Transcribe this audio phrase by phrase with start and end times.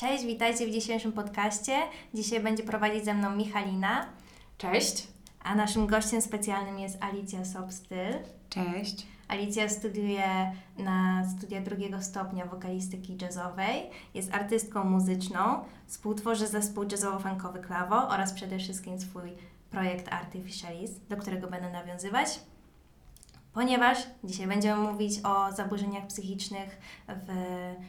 [0.00, 1.72] Cześć, witajcie w dzisiejszym podcaście.
[2.14, 4.06] Dzisiaj będzie prowadzić ze mną Michalina,
[4.58, 5.08] Cześć.
[5.42, 8.14] a naszym gościem specjalnym jest Alicja Sobstyl.
[8.48, 9.06] Cześć.
[9.28, 18.08] Alicja studiuje na studia drugiego stopnia wokalistyki jazzowej, jest artystką muzyczną, współtworzy zespół jazzowo-funkowy Klawo
[18.08, 19.30] oraz przede wszystkim swój
[19.70, 22.40] projekt Artificialis, do którego będę nawiązywać.
[23.52, 26.78] Ponieważ dzisiaj będziemy mówić o zaburzeniach psychicznych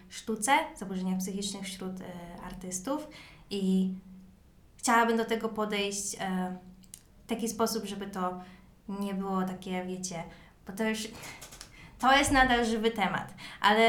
[0.09, 2.05] w sztuce, zaburzeniach psychicznych wśród e,
[2.43, 3.07] artystów
[3.49, 3.93] i
[4.77, 6.57] chciałabym do tego podejść e,
[7.25, 8.39] w taki sposób, żeby to
[8.89, 10.23] nie było takie, wiecie,
[10.67, 11.07] bo to już
[12.01, 13.83] to jest nadal żywy temat, ale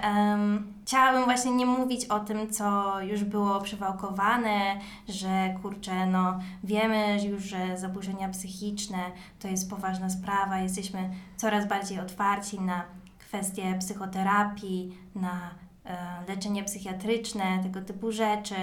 [0.00, 7.24] em, chciałabym właśnie nie mówić o tym, co już było przewałkowane, że kurczę, no wiemy
[7.24, 8.98] już, że zaburzenia psychiczne
[9.38, 12.82] to jest poważna sprawa, jesteśmy coraz bardziej otwarci na
[13.18, 15.50] kwestie psychoterapii, na
[15.84, 15.96] e,
[16.28, 18.54] leczenie psychiatryczne, tego typu rzeczy.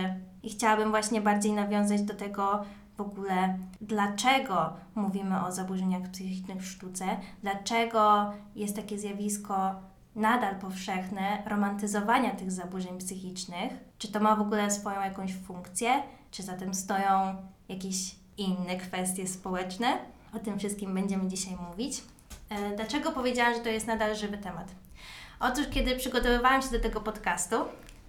[0.43, 2.63] I chciałabym właśnie bardziej nawiązać do tego
[2.97, 7.05] w ogóle, dlaczego mówimy o zaburzeniach psychicznych w sztuce,
[7.41, 9.75] dlaczego jest takie zjawisko
[10.15, 16.43] nadal powszechne romantyzowania tych zaburzeń psychicznych, czy to ma w ogóle swoją jakąś funkcję, czy
[16.43, 17.35] za tym stoją
[17.69, 19.97] jakieś inne kwestie społeczne.
[20.33, 22.03] O tym wszystkim będziemy dzisiaj mówić.
[22.49, 24.71] E, Dlaczego powiedziałam, że to jest nadal żywy temat?
[25.39, 27.55] Otóż, kiedy przygotowywałam się do tego podcastu,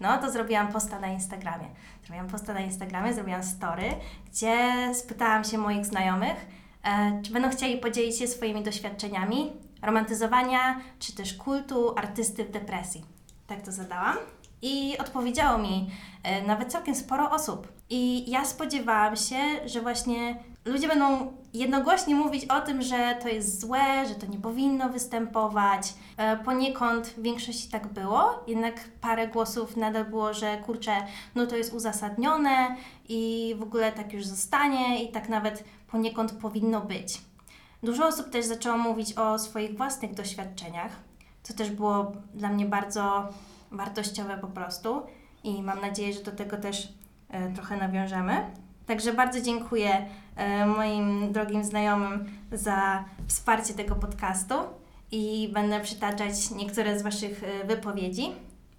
[0.01, 1.67] no to zrobiłam posta na Instagramie.
[2.05, 3.95] Zrobiłam posta na Instagramie, zrobiłam story,
[4.33, 6.47] gdzie spytałam się moich znajomych,
[6.83, 13.05] e, czy będą chcieli podzielić się swoimi doświadczeniami romantyzowania, czy też kultu artysty w depresji.
[13.47, 14.17] Tak to zadałam.
[14.63, 15.91] I odpowiedziało mi
[16.23, 17.78] e, nawet całkiem sporo osób.
[17.91, 19.37] I ja spodziewałam się,
[19.67, 24.39] że właśnie ludzie będą jednogłośnie mówić o tym, że to jest złe, że to nie
[24.39, 25.95] powinno występować.
[26.17, 30.97] E, Poniekąd w większości tak było, jednak parę głosów nadal było, że kurczę,
[31.35, 32.77] no to jest uzasadnione
[33.09, 37.21] i w ogóle tak już zostanie i tak nawet poniekąd powinno być.
[37.83, 40.93] Dużo osób też zaczęło mówić o swoich własnych doświadczeniach,
[41.43, 43.29] co też było dla mnie bardzo
[43.71, 45.03] wartościowe po prostu
[45.45, 46.89] i mam nadzieję, że do tego też
[47.55, 48.51] trochę nawiążemy.
[48.89, 50.07] Także bardzo dziękuję
[50.37, 54.55] e, moim drogim znajomym za wsparcie tego podcastu
[55.11, 58.33] i będę przytaczać niektóre z Waszych e, wypowiedzi,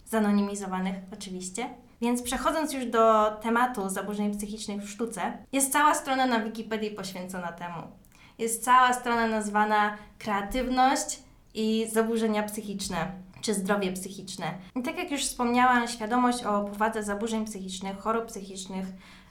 [0.05, 1.69] zanonimizowanych oczywiście.
[2.01, 5.21] Więc przechodząc już do tematu zaburzeń psychicznych w sztuce,
[5.51, 7.81] jest cała strona na Wikipedii poświęcona temu.
[8.37, 11.19] Jest cała strona nazwana Kreatywność
[11.53, 13.11] i zaburzenia psychiczne
[13.41, 14.53] czy zdrowie psychiczne.
[14.75, 18.85] I tak jak już wspomniałam, świadomość o powadze zaburzeń psychicznych, chorób psychicznych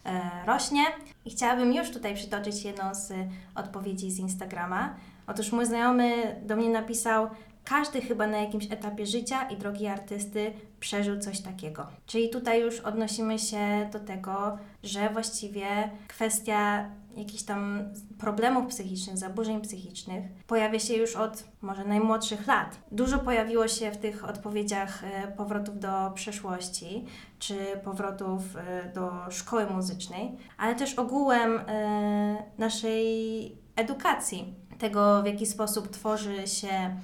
[0.05, 0.83] e, rośnie
[1.25, 3.13] i chciałabym już tutaj przytoczyć jedną z
[3.55, 4.95] odpowiedzi z Instagrama.
[5.27, 7.29] Otóż mój znajomy do mnie napisał,
[7.65, 11.87] każdy chyba na jakimś etapie życia i drogi artysty przeżył coś takiego.
[12.07, 17.85] Czyli tutaj już odnosimy się do tego, że właściwie kwestia jakichś tam
[18.19, 22.79] problemów psychicznych, zaburzeń psychicznych pojawia się już od może najmłodszych lat.
[22.93, 27.05] Dużo pojawiło się w tych odpowiedziach e, powrotów do przeszłości,
[27.39, 35.47] czy powrotów e, do szkoły muzycznej, ale też ogółem e, naszej edukacji, tego w jaki
[35.47, 36.97] sposób tworzy się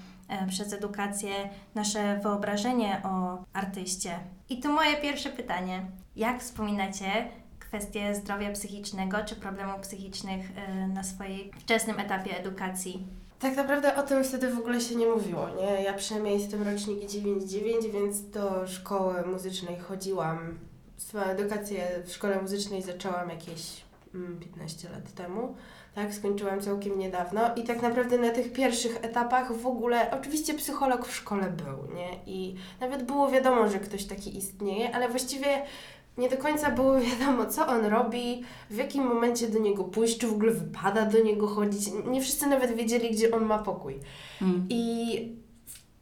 [0.49, 1.31] przez edukację
[1.75, 4.11] nasze wyobrażenie o artyście.
[4.49, 5.87] I tu moje pierwsze pytanie.
[6.17, 7.07] Jak wspominacie
[7.75, 13.07] kwestie zdrowia psychicznego czy problemów psychicznych e, na swojej wczesnym etapie edukacji?
[13.41, 15.83] Tak naprawdę o tym wtedy w ogóle się nie mówiło, nie?
[15.83, 20.59] Ja przynajmniej jestem rocznik 99, więc do szkoły muzycznej chodziłam.
[20.97, 23.83] Swoją edukację w szkole muzycznej zaczęłam jakieś
[24.15, 25.55] mm, 15 lat temu.
[25.95, 31.07] Tak, skończyłam całkiem niedawno i tak naprawdę na tych pierwszych etapach w ogóle, oczywiście psycholog
[31.07, 32.09] w szkole był, nie?
[32.27, 35.63] I nawet było wiadomo, że ktoś taki istnieje, ale właściwie
[36.19, 40.27] nie do końca było wiadomo, co on robi, w jakim momencie do niego pójść, czy
[40.27, 41.91] w ogóle wypada do niego chodzić.
[42.07, 43.99] Nie wszyscy nawet wiedzieli, gdzie on ma pokój.
[44.69, 45.33] I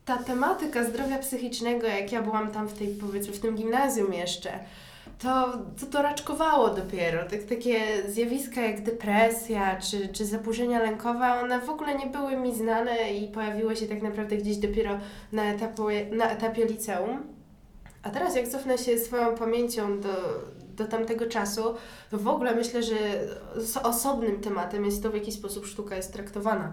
[0.05, 4.51] ta tematyka zdrowia psychicznego, jak ja byłam tam w tej, powiedzmy, w tym gimnazjum jeszcze,
[5.19, 7.25] to to, to raczkowało dopiero.
[7.25, 12.55] Tak, takie zjawiska jak depresja czy, czy zaburzenia lękowe, one w ogóle nie były mi
[12.55, 14.99] znane i pojawiły się tak naprawdę gdzieś dopiero
[15.33, 15.83] na, etapu,
[16.13, 17.42] na etapie liceum.
[18.03, 20.43] A teraz jak cofnę się swoją pamięcią do,
[20.77, 21.63] do tamtego czasu,
[22.11, 22.97] to w ogóle myślę, że
[23.83, 26.73] osobnym tematem jest to, w jaki sposób sztuka jest traktowana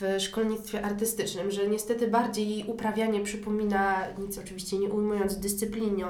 [0.00, 6.06] w szkolnictwie artystycznym, że niestety bardziej jej uprawianie przypomina, nic oczywiście nie ujmując dyscypliną,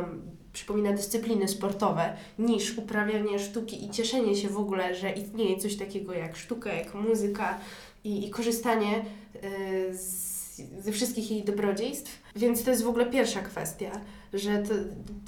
[0.52, 6.12] przypomina dyscypliny sportowe, niż uprawianie sztuki i cieszenie się w ogóle, że istnieje coś takiego
[6.12, 7.58] jak sztuka, jak muzyka
[8.04, 9.04] i, i korzystanie
[9.44, 10.29] y, z
[10.78, 12.22] ze wszystkich jej dobrodziejstw.
[12.36, 13.90] Więc to jest w ogóle pierwsza kwestia,
[14.32, 14.74] że to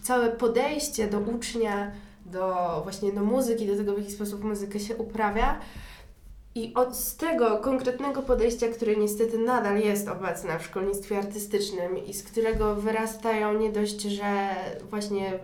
[0.03, 1.93] całe podejście do ucznia,
[2.27, 5.61] do właśnie do muzyki, do tego, w jaki sposób muzykę się uprawia,
[6.55, 12.23] i od tego konkretnego podejścia, które niestety nadal jest obecne w szkolnictwie artystycznym i z
[12.23, 14.49] którego wyrastają nie dość, że
[14.91, 15.39] właśnie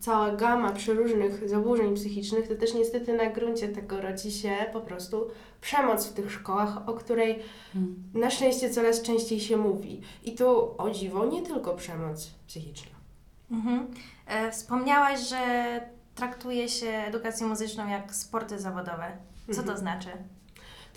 [0.00, 5.26] cała gama przeróżnych zaburzeń psychicznych, to też niestety na gruncie tego rodzi się po prostu
[5.60, 7.38] przemoc w tych szkołach, o której
[7.72, 7.94] hmm.
[8.14, 10.00] na szczęście coraz częściej się mówi.
[10.24, 12.92] I to o dziwo nie tylko przemoc psychiczna.
[13.50, 13.86] Mhm.
[14.26, 15.40] E, wspomniałaś, że
[16.14, 19.16] traktuje się edukację muzyczną jak sporty zawodowe.
[19.46, 19.68] Co mhm.
[19.68, 20.08] to znaczy?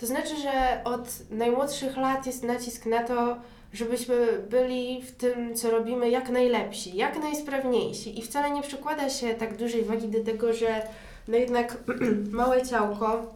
[0.00, 3.36] To znaczy, że od najmłodszych lat jest nacisk na to,
[3.74, 8.18] żebyśmy byli w tym, co robimy, jak najlepsi, jak najsprawniejsi.
[8.18, 10.82] I wcale nie przykłada się tak dużej wagi do tego, że
[11.28, 11.78] no jednak
[12.30, 13.34] małe ciałko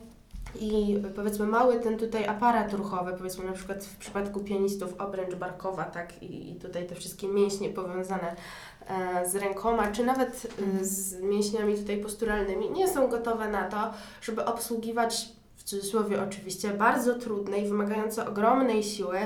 [0.60, 5.84] i powiedzmy mały ten tutaj aparat ruchowy, powiedzmy na przykład w przypadku pianistów obręcz barkowa,
[5.84, 8.36] tak, i, i tutaj te wszystkie mięśnie powiązane
[8.86, 10.46] e, z rękoma, czy nawet
[10.80, 13.90] e, z mięśniami tutaj posturalnymi, nie są gotowe na to,
[14.20, 15.28] żeby obsługiwać
[15.68, 19.18] cudzysłowie oczywiście, bardzo trudne i wymagające ogromnej siły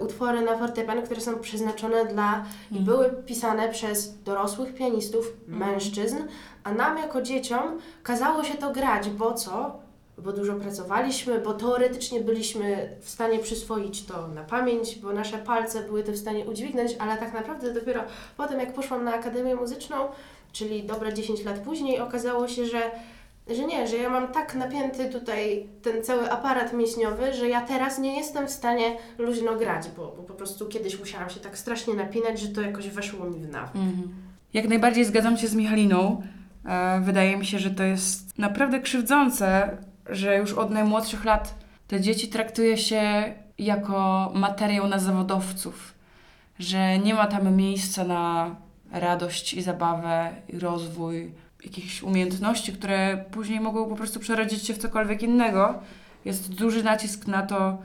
[0.00, 2.84] utwory na fortepian, które są przeznaczone dla i mhm.
[2.84, 5.60] były pisane przez dorosłych pianistów, mm.
[5.60, 6.16] mężczyzn,
[6.64, 9.78] a nam jako dzieciom kazało się to grać, bo co?
[10.18, 15.82] Bo dużo pracowaliśmy, bo teoretycznie byliśmy w stanie przyswoić to na pamięć, bo nasze palce
[15.82, 18.02] były to w stanie udźwignąć, ale tak naprawdę dopiero
[18.36, 19.96] potem, jak poszłam na Akademię Muzyczną,
[20.52, 22.90] czyli dobre 10 lat później, okazało się, że
[23.54, 27.98] że nie, że ja mam tak napięty tutaj ten cały aparat mięśniowy, że ja teraz
[27.98, 31.94] nie jestem w stanie luźno grać, bo, bo po prostu kiedyś musiałam się tak strasznie
[31.94, 33.76] napinać, że to jakoś weszło mi w nawyk.
[33.76, 34.14] Mhm.
[34.54, 36.22] Jak najbardziej zgadzam się z Michaliną.
[36.64, 41.54] E, wydaje mi się, że to jest naprawdę krzywdzące, że już od najmłodszych lat
[41.88, 45.94] te dzieci traktuje się jako materiał na zawodowców,
[46.58, 48.56] że nie ma tam miejsca na
[48.92, 51.32] radość i zabawę i rozwój
[51.64, 55.74] jakichś umiejętności, które później mogą po prostu przerodzić się w cokolwiek innego,
[56.24, 57.78] jest duży nacisk na to,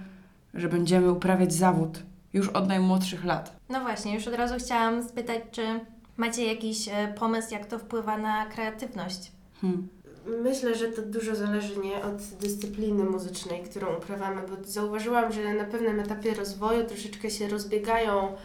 [0.53, 1.99] że będziemy uprawiać zawód
[2.33, 3.55] już od najmłodszych lat.
[3.69, 5.79] No właśnie, już od razu chciałam spytać, czy
[6.17, 9.31] macie jakiś e, pomysł, jak to wpływa na kreatywność?
[9.61, 9.87] Hmm.
[10.43, 15.63] Myślę, że to dużo zależy nie od dyscypliny muzycznej, którą uprawiamy, bo zauważyłam, że na
[15.63, 18.35] pewnym etapie rozwoju troszeczkę się rozbiegają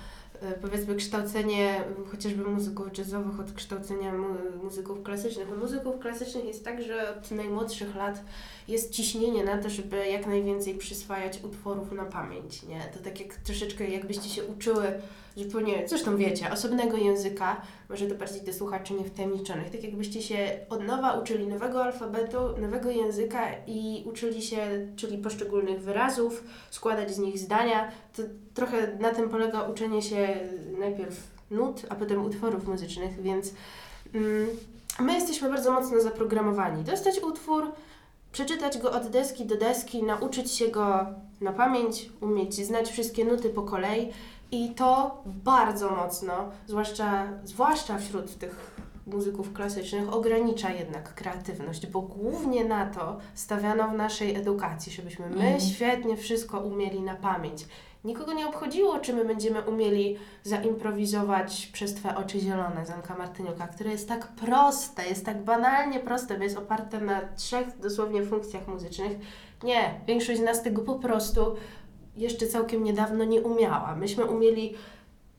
[0.63, 5.53] powiedzmy kształcenie chociażby muzyków jazzowych od kształcenia mu- muzyków klasycznych.
[5.53, 8.25] U muzyków klasycznych jest tak, że od najmłodszych lat
[8.69, 12.81] jest ciśnienie na to, żeby jak najwięcej przyswajać utworów na pamięć, nie?
[12.97, 15.01] To tak jak troszeczkę jakbyście się uczyły
[15.37, 20.85] zupełnie, zresztą wiecie, osobnego języka, może to bardziej do słuchaczy niewtajemniczonych, tak jakbyście się od
[20.85, 27.39] nowa uczyli nowego alfabetu, nowego języka i uczyli się, czyli poszczególnych wyrazów, składać z nich
[27.39, 28.23] zdania, to
[28.55, 30.37] trochę na tym polega uczenie się
[30.79, 33.53] najpierw nut, a potem utworów muzycznych, więc
[34.15, 34.47] mm,
[35.01, 36.85] my jesteśmy bardzo mocno zaprogramowani.
[36.85, 37.73] Dostać utwór,
[38.33, 41.07] przeczytać go od deski do deski, nauczyć się go
[41.41, 44.13] na pamięć, umieć znać wszystkie nuty po kolei
[44.53, 46.33] i to bardzo mocno,
[46.67, 53.93] zwłaszcza, zwłaszcza wśród tych muzyków klasycznych, ogranicza jednak kreatywność, bo głównie na to stawiano w
[53.93, 55.61] naszej edukacji, żebyśmy my mm.
[55.61, 57.67] świetnie wszystko umieli na pamięć.
[58.05, 63.91] Nikogo nie obchodziło, czy my będziemy umieli zaimprowizować przez Twe oczy zielone Zanka Martyniuka, które
[63.91, 69.13] jest tak proste, jest tak banalnie proste, bo jest oparte na trzech dosłownie funkcjach muzycznych.
[69.63, 71.57] Nie, większość z nas tego po prostu
[72.19, 73.97] jeszcze całkiem niedawno nie umiała.
[73.97, 74.75] Myśmy umieli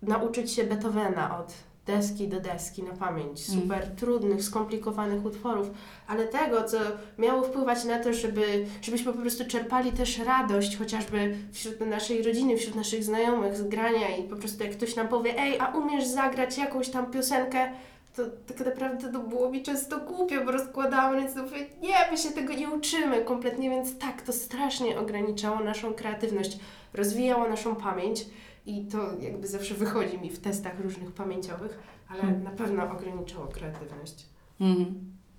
[0.02, 1.54] nauczyć się Beethovena od
[1.86, 3.62] deski do deski na pamięć, mm.
[3.62, 3.96] super mm.
[3.96, 5.70] trudnych, skomplikowanych utworów,
[6.08, 6.78] ale tego, co
[7.18, 12.58] miało wpływać na to, żeby, żebyśmy po prostu czerpali też radość, chociażby wśród naszej rodziny,
[12.58, 16.08] wśród naszych znajomych z grania i po prostu jak ktoś nam powie, ej, a umiesz
[16.08, 17.72] zagrać jakąś tam piosenkę,
[18.20, 22.30] to tak naprawdę to było mi często głupio, bo rozkładałam ręce, mówię, nie, my się
[22.30, 26.60] tego nie uczymy kompletnie, więc tak, to strasznie ograniczało naszą kreatywność,
[26.94, 28.26] rozwijało naszą pamięć
[28.66, 32.44] i to jakby zawsze wychodzi mi w testach różnych pamięciowych, ale hmm.
[32.44, 34.26] na pewno ograniczało kreatywność.
[34.62, 34.96] Mhm.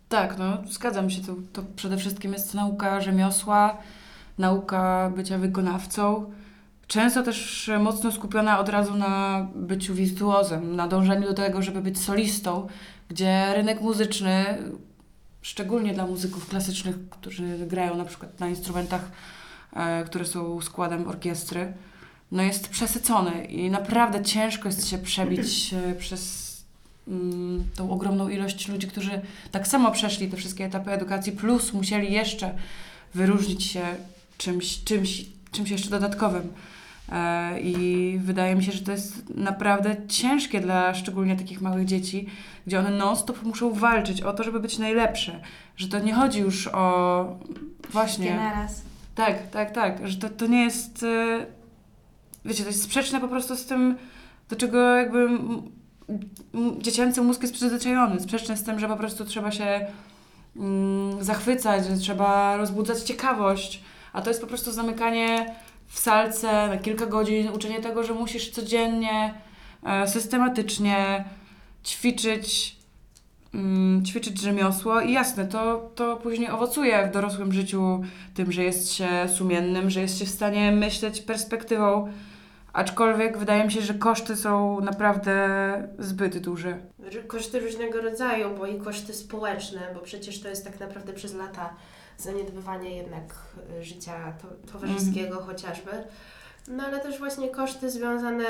[0.09, 3.77] Tak, no zgadzam się, to, to przede wszystkim jest nauka rzemiosła,
[4.39, 6.33] nauka bycia wykonawcą,
[6.91, 11.99] często też mocno skupiona od razu na byciu wirtuozem, na dążeniu do tego, żeby być
[11.99, 12.69] solistą,
[13.09, 14.45] gdzie rynek muzyczny,
[15.43, 19.11] szczególnie dla muzyków klasycznych, którzy grają na przykład na instrumentach,
[19.73, 21.73] e, które są składem orkiestry,
[22.33, 26.51] no jest przesycony i naprawdę ciężko jest się przebić e, przez
[27.09, 29.21] mm, tą ogromną ilość ludzi, którzy
[29.51, 32.55] tak samo przeszli te wszystkie etapy edukacji, plus musieli jeszcze
[33.15, 33.83] wyróżnić się
[34.39, 36.53] czymś, czymś, czymś jeszcze dodatkowym.
[37.11, 42.27] E, I wydaje mi się, że to jest naprawdę ciężkie dla szczególnie takich małych dzieci,
[42.67, 45.41] gdzie one non-stop muszą walczyć o to, żeby być najlepsze.
[45.77, 47.25] Że to nie chodzi już o
[47.91, 48.25] właśnie.
[48.25, 48.83] Wszystkie naraz.
[49.15, 50.09] Tak, tak, tak.
[50.09, 51.03] Że to, to nie jest.
[51.03, 51.47] e,
[52.45, 53.97] Wiecie, to jest sprzeczne po prostu z tym,
[54.49, 55.29] do czego jakby
[56.79, 58.21] dziecięcy mózg jest przyzwyczajony.
[58.21, 59.87] Sprzeczne z tym, że po prostu trzeba się
[60.57, 63.83] mm, zachwycać, że trzeba rozbudzać ciekawość.
[64.13, 65.55] A to jest po prostu zamykanie
[65.91, 69.35] w salce na kilka godzin, uczenie tego, że musisz codziennie,
[69.83, 71.25] e, systematycznie
[71.85, 72.77] ćwiczyć,
[73.55, 78.03] mm, ćwiczyć rzemiosło i jasne, to, to później owocuje w dorosłym życiu
[78.35, 82.13] tym, że jest się sumiennym, że jest się w stanie myśleć perspektywą,
[82.73, 86.79] aczkolwiek wydaje mi się, że koszty są naprawdę zbyt duże.
[87.09, 91.35] Że Koszty różnego rodzaju, bo i koszty społeczne, bo przecież to jest tak naprawdę przez
[91.35, 91.75] lata
[92.21, 93.35] zaniedbywanie jednak
[93.79, 95.91] y, życia to, towarzyskiego chociażby.
[96.69, 98.47] No ale też właśnie koszty związane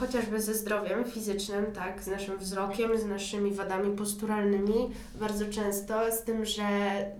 [0.00, 6.22] chociażby ze zdrowiem fizycznym, tak, z naszym wzrokiem, z naszymi wadami posturalnymi, bardzo często z
[6.22, 6.64] tym, że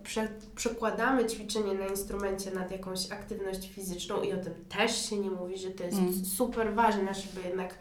[0.02, 5.30] prze, przekładamy ćwiczenie na instrumencie nad jakąś aktywność fizyczną i o tym też się nie
[5.30, 6.24] mówi, że to jest Mm.
[6.24, 7.78] super ważne, żeby jednak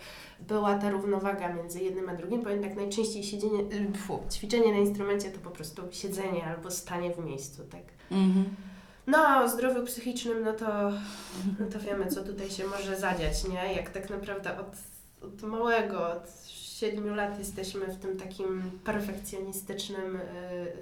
[0.47, 4.77] była ta równowaga między jednym a drugim, bo jednak najczęściej siedzenie, y, fu, ćwiczenie na
[4.77, 7.81] instrumencie to po prostu siedzenie albo stanie w miejscu, tak.
[8.13, 8.45] Mhm.
[9.07, 10.65] No a o zdrowiu psychicznym, no to,
[11.59, 13.73] no to wiemy, co tutaj się może zadziać, nie?
[13.73, 14.75] Jak tak naprawdę od,
[15.27, 20.21] od małego, od siedmiu lat jesteśmy w tym takim perfekcjonistycznym y,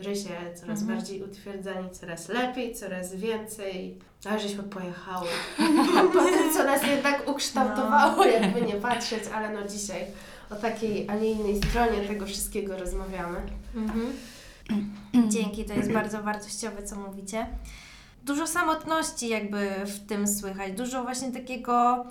[0.04, 0.88] rysie, coraz Mhm.
[0.98, 3.98] bardziej utwierdzani, coraz lepiej, coraz więcej.
[4.30, 5.28] Ale żeśmy pojechały.
[6.14, 8.26] po tym, co nas jednak ukształtowało, No.
[8.26, 10.06] jakby nie patrzeć, ale no dzisiaj
[10.50, 13.38] o takiej, a nie innej stronie tego wszystkiego rozmawiamy.
[13.76, 14.14] Mhm.
[15.34, 17.48] Dzięki, to jest bardzo wartościowe, co mówicie.
[18.26, 22.06] Dużo samotności jakby w tym słychać, dużo właśnie takiego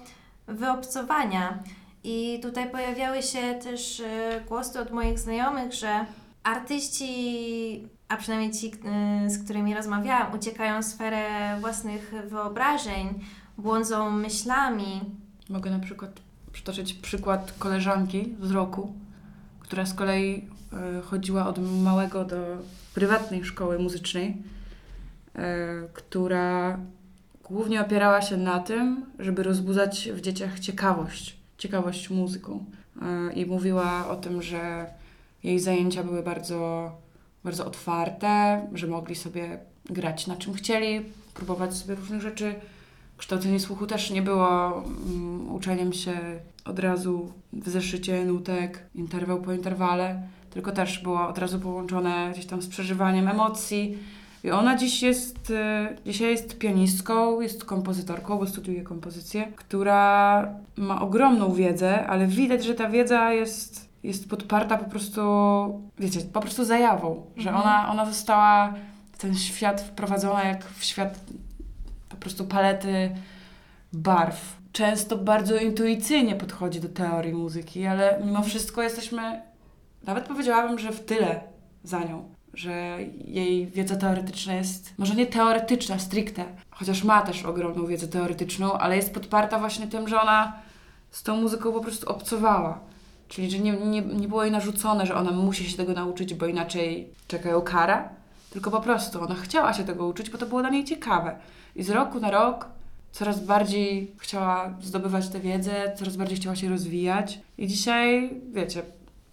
[0.47, 1.63] wyobcowania.
[2.05, 6.07] I tutaj pojawiały się też e, głosy od moich znajomych, że
[6.43, 11.27] artyści, a przynajmniej ci, e, z którymi rozmawiałam, uciekają w sferę
[11.61, 13.21] własnych wyobrażeń,
[13.59, 15.01] błądzą myślami.
[15.49, 16.11] Mogę na przykład
[16.53, 18.93] przytoczyć przykład koleżanki z roku,
[19.61, 20.49] która z kolei
[21.05, 22.37] chodziła od małego do
[22.95, 24.37] prywatnej szkoły muzycznej,
[25.35, 25.45] e,
[25.93, 26.79] która
[27.45, 32.65] głównie opierała się na tym, żeby rozbudzać w dzieciach ciekawość, ciekawość muzyką.
[33.03, 34.87] E, I mówiła o tym, że
[35.43, 36.91] jej zajęcia były bardzo,
[37.45, 41.01] bardzo otwarte, że mogli sobie grać na czym chcieli,
[41.35, 42.55] próbować sobie różnych rzeczy.
[43.17, 46.13] Kształcenie słuchu też nie było mm, uczeniem się
[46.65, 52.47] od razu w zeszycie nutek, interwał po interwale, tylko też było od razu połączone gdzieś
[52.47, 53.99] tam z przeżywaniem emocji.
[54.45, 61.01] I ona dziś jest, e, dzisiaj jest pianistką, jest kompozytorką, bo studiuje kompozycję, która ma
[61.01, 65.21] ogromną wiedzę, ale widać, że ta wiedza jest, jest podparta po prostu,
[65.99, 67.67] wiecie, po prostu zajawą, że Mhm.
[67.67, 68.75] ona, ona została
[69.13, 71.21] w ten świat wprowadzona jak w świat
[72.09, 73.11] po prostu palety
[73.93, 74.57] barw.
[74.73, 79.43] Często bardzo intuicyjnie podchodzi do teorii muzyki, ale mimo wszystko jesteśmy,
[80.05, 81.41] nawet powiedziałabym, że w tyle
[81.85, 82.35] za nią.
[82.55, 88.73] Że jej wiedza teoretyczna jest, może nie teoretyczna stricte, chociaż ma też ogromną wiedzę teoretyczną,
[88.73, 90.53] ale jest podparta właśnie tym, że ona
[91.11, 92.81] z tą muzyką po prostu obcowała.
[93.29, 96.47] Czyli, że nie, nie, nie było jej narzucone, że ona musi się tego nauczyć, bo
[96.47, 98.09] inaczej czeka ją kara,
[98.51, 101.37] tylko po prostu ona chciała się tego uczyć, bo to było dla niej ciekawe.
[101.77, 102.67] I z roku na rok
[103.13, 107.41] coraz bardziej chciała zdobywać tę wiedzę, coraz bardziej chciała się rozwijać.
[107.59, 108.83] I dzisiaj, wiecie,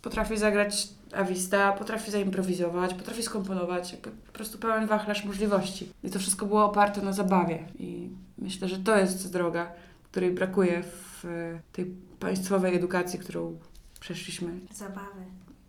[0.01, 5.89] potrafi zagrać awista, potrafi zaimprowizować, potrafi skomponować, po prostu pełen wachlarz możliwości.
[6.03, 7.59] I to wszystko było oparte na zabawie.
[7.79, 9.71] I myślę, że to jest droga,
[10.11, 11.85] której brakuje w e, tej
[12.19, 13.57] państwowej edukacji, którą
[13.99, 14.51] przeszliśmy.
[14.73, 15.21] Zabawy.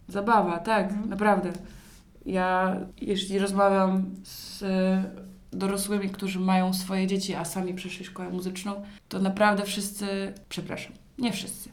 [0.09, 1.09] Zabawa, tak, Mhm.
[1.09, 1.53] naprawdę.
[2.27, 5.05] Ja, jeśli rozmawiam z e,
[5.53, 11.33] dorosłymi, którzy mają swoje dzieci, a sami przeszli szkołę muzyczną, to naprawdę wszyscy, przepraszam, nie
[11.33, 11.71] wszyscy,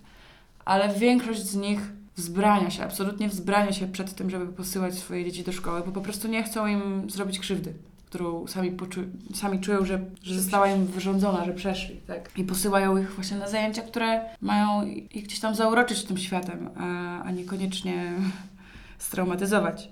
[0.65, 1.79] ale większość z nich
[2.15, 6.01] wzbrania się, absolutnie wzbrania się przed tym, żeby posyłać swoje dzieci do szkoły, bo po
[6.01, 7.73] prostu nie chcą im zrobić krzywdy,
[8.05, 11.95] którą sami, poczu- sami czują, że, że została im wyrządzona, że przeszli.
[12.07, 12.29] Tak.
[12.37, 17.21] I posyłają ich właśnie na zajęcia, które mają ich gdzieś tam zauroczyć tym światem, a,
[17.23, 18.13] a niekoniecznie
[18.97, 19.89] straumatyzować.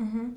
[0.00, 0.34] Mhm.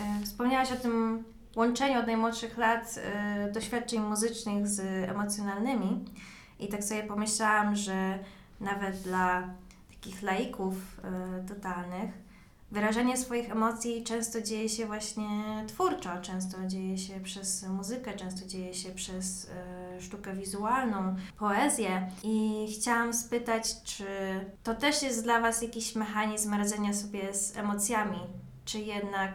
[0.00, 1.24] E, Wspomniałaś o tym
[1.56, 6.04] łączeniu od najmłodszych lat e, doświadczeń muzycznych z emocjonalnymi
[6.60, 8.18] i tak sobie pomyślałam, że
[8.60, 9.48] nawet dla
[10.00, 12.10] takich laików e, totalnych
[12.70, 18.74] wyrażanie swoich emocji często dzieje się właśnie twórczo, często dzieje się przez muzykę, często dzieje
[18.74, 24.04] się przez e, sztukę wizualną, poezję i chciałam spytać, czy
[24.62, 28.18] to też jest dla Was jakiś mechanizm radzenia sobie z emocjami,
[28.64, 29.32] czy jednak,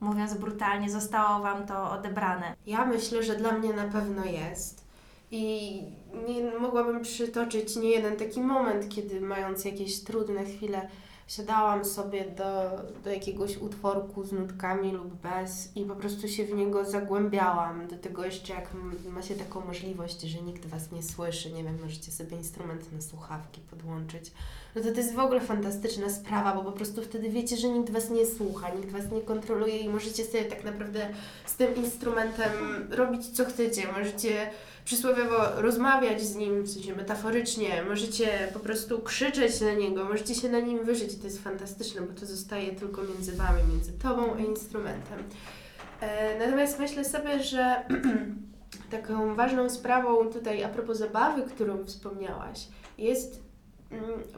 [0.00, 2.54] mówiąc brutalnie, zostało Wam to odebrane?
[2.66, 4.84] Ja myślę, że dla mnie na pewno jest.
[5.30, 5.82] I
[6.28, 10.88] nie mogłabym przytoczyć nie jeden taki moment, kiedy mając jakieś trudne chwile,
[11.28, 12.70] siadałam sobie do,
[13.04, 17.86] do jakiegoś utworku z nutkami lub bez i po prostu się w niego zagłębiałam.
[17.88, 21.64] Do tego jeszcze jak m- ma się taką możliwość, że nikt Was nie słyszy, nie
[21.64, 24.32] wiem, możecie sobie instrument na słuchawki podłączyć.
[24.74, 27.90] No to to jest w ogóle fantastyczna sprawa, bo po prostu wtedy wiecie, że nikt
[27.90, 31.08] Was nie słucha, nikt Was nie kontroluje i możecie sobie tak naprawdę
[31.46, 32.50] z tym instrumentem
[32.90, 33.92] robić co chcecie.
[33.98, 34.50] Możecie
[34.90, 40.48] przysłowiowo rozmawiać z nim, w sensie metaforycznie, możecie po prostu krzyczeć na niego, możecie się
[40.48, 41.16] na nim wyżyć.
[41.16, 45.18] To jest fantastyczne, bo to zostaje tylko między Wami, między Tobą a instrumentem.
[46.00, 47.84] E, natomiast myślę sobie, że
[48.96, 52.68] taką ważną sprawą tutaj a propos zabawy, którą wspomniałaś,
[52.98, 53.42] jest,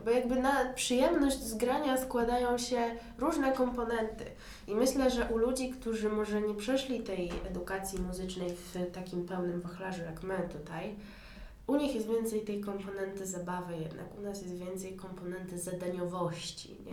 [0.04, 4.24] bo jakby na przyjemność z grania składają się różne komponenty.
[4.68, 9.60] I myślę, że u ludzi, którzy może nie przeszli tej edukacji muzycznej w takim pełnym
[9.60, 10.94] wachlarzu jak my tutaj,
[11.66, 16.92] u nich jest więcej tej komponenty zabawy jednak, u nas jest więcej komponenty zadaniowości, nie?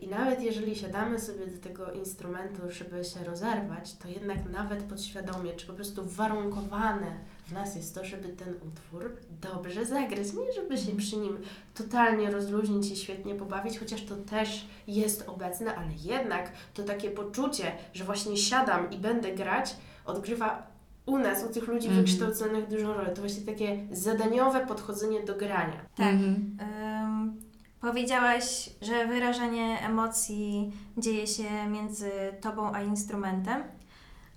[0.00, 5.52] I nawet jeżeli siadamy sobie do tego instrumentu, żeby się rozerwać, to jednak nawet podświadomie,
[5.52, 10.26] czy po prostu warunkowane w nas jest to, żeby ten utwór dobrze zagrać.
[10.32, 11.38] Nie żeby się przy nim
[11.74, 17.72] totalnie rozluźnić i świetnie pobawić, chociaż to też jest obecne, ale jednak to takie poczucie,
[17.94, 20.66] że właśnie siadam i będę grać, odgrywa
[21.06, 22.04] u nas, u tych ludzi Mhm.
[22.06, 23.10] wykształconych dużą rolę.
[23.10, 25.80] To właśnie takie zadaniowe podchodzenie do grania.
[25.96, 26.06] Tak.
[26.14, 26.58] Mhm.
[27.04, 27.40] Ym,
[27.80, 33.62] powiedziałaś, że wyrażanie emocji dzieje się między tobą a instrumentem,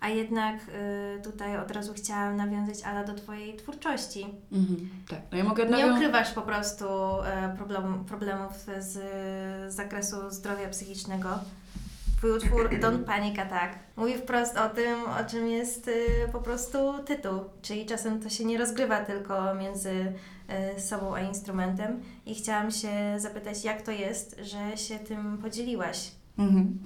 [0.01, 0.55] a jednak
[1.17, 4.25] y, tutaj od razu chciałam nawiązać Ala do twojej twórczości.
[4.51, 4.89] Mhm.
[5.09, 6.85] Tak, no ja mogę Nie nawią- ukrywasz po prostu
[7.25, 11.29] e, problem, problemów z, z zakresu zdrowia psychicznego.
[12.17, 16.77] Twój utwór Don't Panic Attack mówi wprost o tym, o czym jest y, po prostu
[17.05, 17.39] tytuł.
[17.61, 20.13] Czyli czasem to się nie rozgrywa tylko między
[20.77, 21.99] y, sobą a instrumentem.
[22.25, 26.11] I chciałam się zapytać, jak to jest, że się tym podzieliłaś?
[26.37, 26.79] Mhm.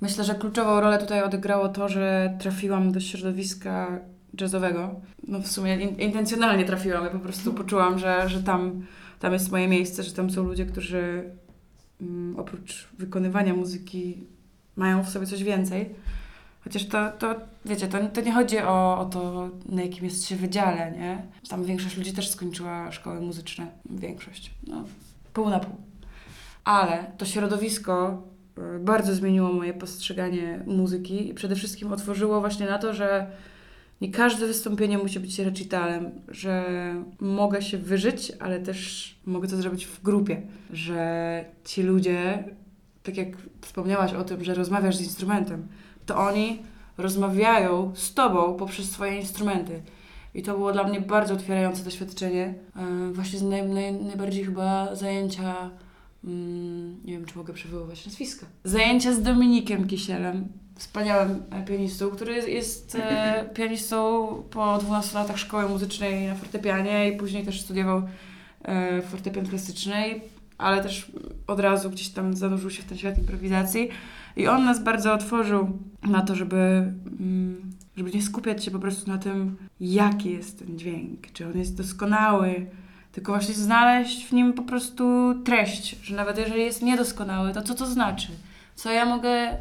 [0.00, 4.00] Myślę, że kluczową rolę tutaj odegrało to, że trafiłam do środowiska
[4.40, 5.00] jazzowego.
[5.28, 7.04] No w sumie in, intencjonalnie trafiłam.
[7.04, 8.86] Ja po prostu poczułam, że, że tam,
[9.20, 11.30] tam jest moje miejsce, że tam są ludzie, którzy
[12.00, 14.24] mm, oprócz wykonywania muzyki
[14.76, 15.94] mają w sobie coś więcej.
[16.64, 17.34] Chociaż to, to
[17.64, 21.22] wiecie, to, to nie chodzi o, o to, na jakim jest się wydziale, nie?
[21.48, 23.66] Tam większość ludzi też skończyła szkoły muzyczne.
[23.90, 24.54] Większość.
[24.66, 24.84] No,
[25.32, 25.76] pół na pół.
[26.64, 28.22] Ale to środowisko
[28.80, 33.30] bardzo zmieniło moje postrzeganie muzyki i przede wszystkim otworzyło właśnie na to, że
[34.00, 36.64] nie każde wystąpienie musi być recitalem, że
[37.20, 40.42] mogę się wyżyć, ale też mogę to zrobić w grupie,
[40.72, 42.44] że ci ludzie,
[43.02, 43.28] tak jak
[43.60, 45.68] wspomniałaś o tym, że rozmawiasz z instrumentem,
[46.06, 46.62] to oni
[46.98, 49.82] rozmawiają z tobą poprzez swoje instrumenty.
[50.34, 52.54] I to było dla mnie bardzo otwierające doświadczenie.
[52.76, 55.70] E, Właśnie z naj, naj, najbardziej chyba zajęcia
[56.24, 58.46] Mm, nie wiem, czy mogę przywoływać nazwiska.
[58.64, 65.68] Zajęcia z Dominikiem Kisielem, wspaniałym pianistą, który jest, jest e, pianistą po 12 latach szkoły
[65.68, 68.02] muzycznej na fortepianie i później też studiował
[68.62, 70.20] e, fortepian klasyczny,
[70.58, 71.12] ale też
[71.46, 73.88] od razu gdzieś tam zanurzył się w ten świat improwizacji.
[74.36, 79.10] I on nas bardzo otworzył na to, żeby, mm, żeby nie skupiać się po prostu
[79.10, 82.66] na tym, jaki jest ten dźwięk, czy on jest doskonały,
[83.12, 87.74] tylko właśnie znaleźć w nim po prostu treść, że nawet jeżeli jest niedoskonały, to co
[87.74, 88.28] to znaczy?
[88.74, 89.56] Co ja mogę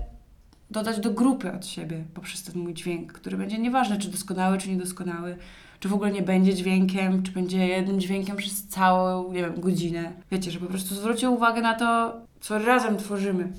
[0.71, 4.69] dodać do grupy od siebie poprzez ten mój dźwięk, który będzie nieważne, czy doskonały, czy
[4.69, 5.37] niedoskonały,
[5.79, 10.11] czy w ogóle nie będzie dźwiękiem, czy będzie jednym dźwiękiem przez całą, nie wiem, godzinę.
[10.31, 13.51] Wiecie, że po prostu zwróćcie uwagę na to, co razem tworzymy.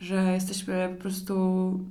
[0.00, 1.34] Że jesteśmy po prostu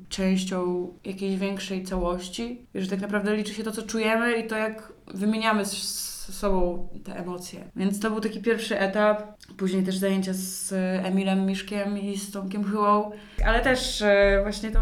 [0.10, 4.56] częścią jakiejś większej całości i że tak naprawdę liczy się to, co czujemy i to,
[4.56, 7.72] jak wymieniamy z sobą te emocje.
[7.76, 9.24] Więc to był taki pierwszy etap.
[9.58, 10.74] Później też zajęcia z
[11.06, 13.12] Emilem Miszkiem i z Tomkiem Chyłą.
[13.46, 14.80] Ale też e, właśnie to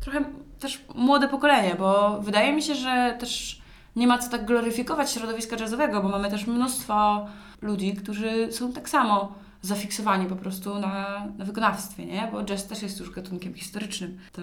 [0.00, 0.24] trochę
[0.60, 3.62] też młode pokolenie, bo wydaje mi się, że też
[3.96, 7.26] nie ma co tak gloryfikować środowiska jazzowego, bo mamy też mnóstwo
[7.62, 12.28] ludzi, którzy są tak samo zafiksowani po prostu na, na wykonawstwie, nie?
[12.32, 14.18] Bo jazz też jest już gatunkiem historycznym.
[14.32, 14.42] To,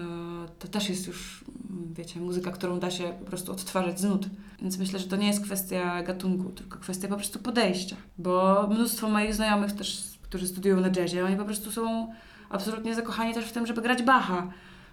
[0.58, 4.26] to też jest już, mm, wiecie, muzyka, którą da się po prostu odtwarzać z nut.
[4.62, 7.96] Więc myślę, że to nie jest kwestia gatunku, tylko kwestia po prostu podejścia.
[8.18, 12.12] Bo mnóstwo moich znajomych też, którzy studiują na jazzie, oni po prostu są
[12.50, 14.52] absolutnie zakochani też w tym, żeby grać Bacha,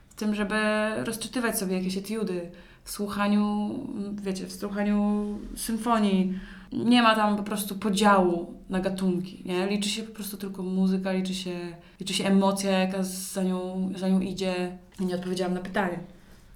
[0.10, 0.56] w tym, żeby
[1.04, 2.52] rozczytywać sobie jakieś etiudy,
[2.84, 3.74] w słuchaniu,
[4.22, 6.39] wiecie, w słuchaniu symfonii.
[6.72, 9.68] Nie ma tam po prostu podziału na gatunki, nie?
[9.68, 14.10] Liczy się po prostu tylko muzyka, liczy się, liczy się emocja, jaka za nią, za
[14.10, 14.78] nią idzie.
[15.00, 16.00] Nie odpowiedziałam na pytanie.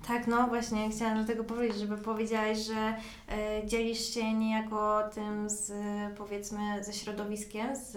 [0.08, 2.96] Tak, no właśnie, chciałam do tego powiedzieć, żeby powiedziałaś, że
[3.36, 5.72] e, dzielisz się niejako tym z,
[6.18, 7.96] powiedzmy, ze środowiskiem, z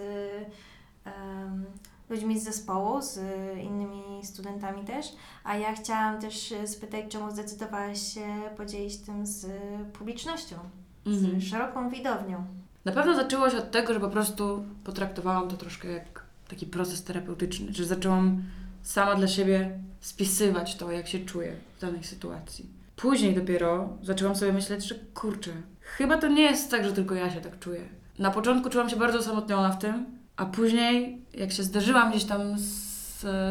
[1.05, 1.65] em,
[2.09, 3.21] ludźmi z zespołu, z
[3.65, 5.07] innymi studentami też,
[5.45, 8.27] a ja chciałam też spytać, czemu zdecydowałaś się
[8.57, 9.47] podzielić tym z
[9.93, 10.57] publicznością,
[11.07, 11.40] Mhm.
[11.40, 12.45] z szeroką widownią.
[12.85, 17.05] Na pewno zaczęło się od tego, że po prostu potraktowałam to troszkę jak taki proces
[17.05, 18.42] terapeutyczny, że zaczęłam
[18.83, 22.66] sama dla siebie spisywać to, jak się czuję w danej sytuacji.
[22.97, 27.31] Później dopiero zaczęłam sobie myśleć, że kurczę, chyba to nie jest tak, że tylko ja
[27.31, 27.81] się tak czuję.
[28.19, 32.59] Na początku czułam się bardzo osamotniona w tym, a później, jak się zdarzyłam gdzieś tam
[32.59, 32.87] z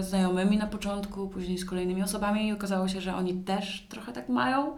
[0.05, 4.29] znajomymi na początku, później z kolejnymi osobami i okazało się, że oni też trochę tak
[4.29, 4.77] mają,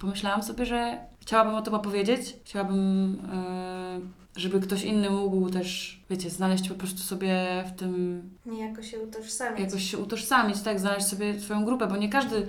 [0.00, 2.36] pomyślałam sobie, że chciałabym o tym opowiedzieć.
[2.44, 4.00] Chciałabym, e,
[4.40, 9.60] żeby ktoś inny mógł też, wiecie, znaleźć po prostu sobie w tym, Niejako się utożsamiać.
[9.60, 12.46] jakoś się utożsamić, tak, znaleźć sobie swoją grupę, bo nie każdy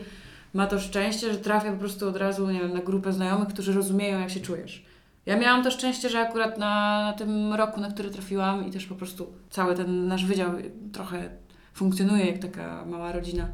[0.53, 3.73] ma to szczęście, że trafia po prostu od razu, nie wiem, na grupę znajomych, którzy
[3.73, 4.85] rozumieją, jak się czujesz.
[5.25, 8.85] Ja miałam to szczęście, że akurat na, na tym roku, na który trafiłam i też
[8.85, 10.51] po prostu cały ten nasz wydział
[10.93, 11.29] trochę
[11.73, 13.47] funkcjonuje jak taka mała rodzina.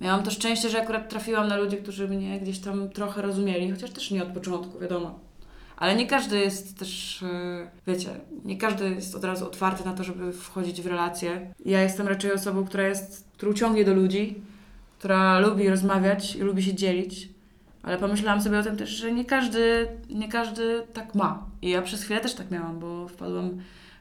[0.00, 3.90] Miałam to szczęście, że akurat trafiłam na ludzi, którzy mnie gdzieś tam trochę rozumieli, chociaż
[3.90, 5.18] też nie od początku, wiadomo.
[5.76, 8.08] Ale nie każdy jest też, e, wiecie,
[8.44, 11.54] nie każdy jest od razu otwarty na to, żeby wchodzić w relacje.
[11.64, 14.42] Ja jestem raczej osobą, która jest, którą ciągnie do ludzi,
[14.98, 17.28] która lubi rozmawiać i lubi się dzielić.
[17.82, 21.46] Ale pomyślałam sobie o tym też, że nie każdy, nie każdy tak ma.
[21.62, 23.50] I ja przez chwilę też tak miałam, bo wpadłam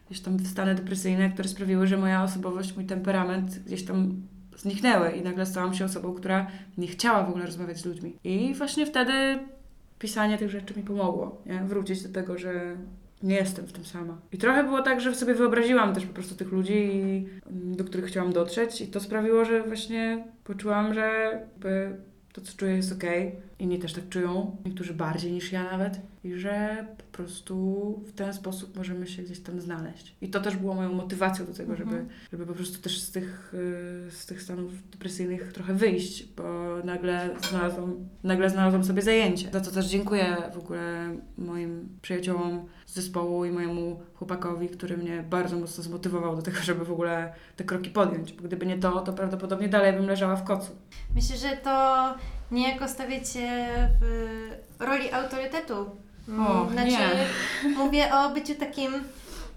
[0.10, 4.22] gdzieś tam w stany depresyjne, które sprawiły, że moja osobowość, mój temperament gdzieś tam
[4.58, 8.16] zniknęły i nagle stałam się osobą, która nie chciała w ogóle rozmawiać z ludźmi.
[8.24, 9.14] I właśnie wtedy
[10.00, 11.64] pisanie tych rzeczy mi pomogło, nie?
[11.64, 12.78] Wrócić do tego, że
[13.24, 14.18] nie jestem w tym sama.
[14.32, 16.92] I trochę było tak, że sobie wyobraziłam też po prostu tych ludzi,
[17.52, 21.40] do których chciałam dotrzeć i to sprawiło, że właśnie poczułam, że
[22.34, 23.36] to, co czuję jest okej.
[23.60, 26.00] Inni też tak czują, niektórzy bardziej niż ja nawet.
[26.24, 27.56] I że po prostu
[28.08, 30.16] w ten sposób możemy się gdzieś tam znaleźć.
[30.22, 31.90] I to też było moją motywacją do tego, Mhm.
[31.92, 33.54] żeby, żeby po prostu też z tych,
[34.08, 36.44] y, z tych stanów depresyjnych trochę wyjść, bo
[36.84, 39.50] nagle znalazłam, nagle znalazłam sobie zajęcie.
[39.54, 45.24] Za to też dziękuję w ogóle moim przyjaciołom z zespołu i mojemu chłopakowi, który mnie
[45.30, 48.34] bardzo mocno zmotywował do tego, żeby w ogóle te kroki podjąć.
[48.34, 50.72] Bo gdyby nie to, to prawdopodobnie dalej bym leżała w kocu.
[51.16, 52.16] Myślę, że to
[52.52, 53.68] niejako stawiacie
[54.02, 55.90] w roli autorytetu.
[56.28, 57.70] Och, znaczy, nie.
[57.78, 58.94] mówię o byciu takim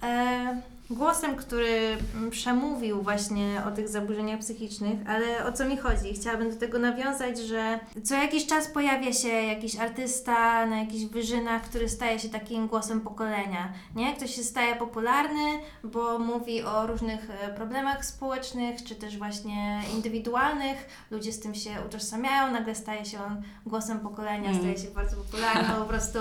[0.02, 6.14] e, głosem, który mm, przemówił właśnie o tych zaburzeniach psychicznych, ale o co mi chodzi?
[6.14, 11.62] Chciałabym do tego nawiązać, że co jakiś czas pojawia się jakiś artysta na jakichś wyżynach,
[11.62, 14.14] który staje się takim głosem pokolenia, nie?
[14.16, 21.06] Ktoś się staje popularny, bo mówi o różnych e, problemach społecznych, czy też właśnie indywidualnych,
[21.10, 24.60] ludzie z tym się utożsamiają, nagle staje się on głosem pokolenia, Mm.
[24.60, 26.18] staje się bardzo popularny, po prostu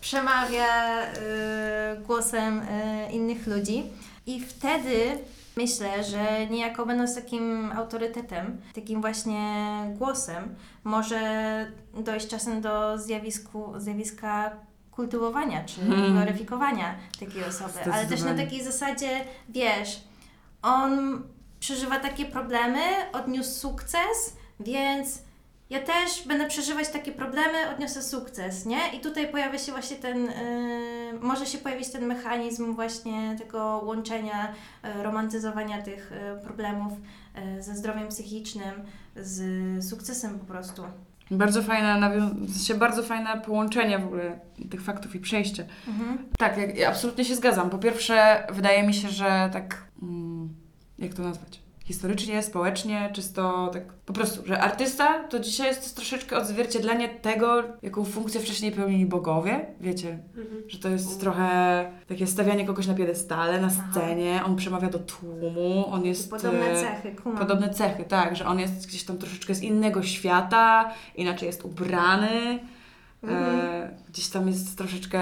[0.00, 3.84] przemawia y, głosem y, innych ludzi.
[4.26, 5.18] I wtedy
[5.56, 11.20] myślę, że niejako będąc takim autorytetem, takim właśnie głosem, może
[11.94, 14.50] dojść czasem do zjawisku, zjawiska
[14.90, 16.12] kultywowania czy Hmm.
[16.12, 17.92] gloryfikowania takiej osoby.
[17.92, 20.00] Ale też na takiej zasadzie, wiesz,
[20.62, 21.22] on
[21.60, 22.80] przeżywa takie problemy,
[23.12, 25.22] odniósł sukces, więc
[25.70, 28.78] ja też będę przeżywać takie problemy, odniosę sukces, nie?
[28.96, 34.54] I tutaj pojawia się właśnie ten, yy, może się pojawić ten mechanizm właśnie tego łączenia,
[34.84, 36.92] yy, romantyzowania tych yy, problemów
[37.34, 38.82] yy, ze zdrowiem psychicznym,
[39.16, 40.82] z sukcesem po prostu.
[41.30, 42.12] Bardzo fajne,
[42.66, 45.66] się bardzo fajne połączenie w ogóle tych faktów i przejście.
[45.88, 46.18] Mhm.
[46.38, 47.70] Tak, ja, ja absolutnie się zgadzam.
[47.70, 50.54] Po pierwsze, wydaje mi się, że tak, mm,
[50.98, 51.65] jak to nazwać?
[51.86, 58.04] Historycznie, społecznie, czysto tak po prostu, że artysta to dzisiaj jest troszeczkę odzwierciedlenie tego, jaką
[58.04, 59.66] funkcję wcześniej pełnili bogowie.
[59.80, 60.62] Wiecie, Mhm.
[60.68, 61.48] że to jest trochę
[62.08, 63.84] takie stawianie kogoś na piedestale, na Aha.
[63.92, 66.30] scenie, on przemawia do tłumu, on jest...
[66.30, 67.38] Podobne e, cechy, kumam.
[67.38, 72.58] Podobne cechy, tak, że on jest gdzieś tam troszeczkę z innego świata, inaczej jest ubrany,
[73.22, 73.60] Mhm.
[73.60, 75.20] e, gdzieś tam jest troszeczkę,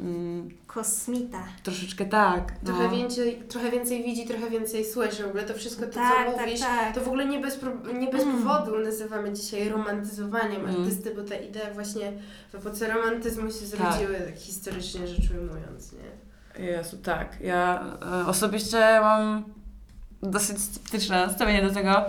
[0.00, 1.42] mm, Kosmita.
[1.62, 2.52] troszeczkę tak.
[2.64, 2.90] Trochę, no.
[2.90, 5.22] więcej, trochę więcej widzi, trochę więcej słyszy.
[5.22, 6.94] W ogóle to wszystko, to Tak, co tak, mówisz, tak.
[6.94, 7.58] to w ogóle nie bez,
[7.98, 8.42] nie bez Mm.
[8.42, 10.76] powodu nazywamy dzisiaj romantyzowaniem Mm.
[10.82, 12.12] artysty, bo te idee właśnie
[12.52, 14.36] w epoce romantyzmu się zrodziły tak.
[14.36, 16.64] historycznie rzecz ujmując, nie?
[16.64, 17.40] Jezu, tak.
[17.40, 17.84] Ja
[18.22, 19.44] e, osobiście mam
[20.22, 22.04] dosyć sceptyczne nastawienie do tego,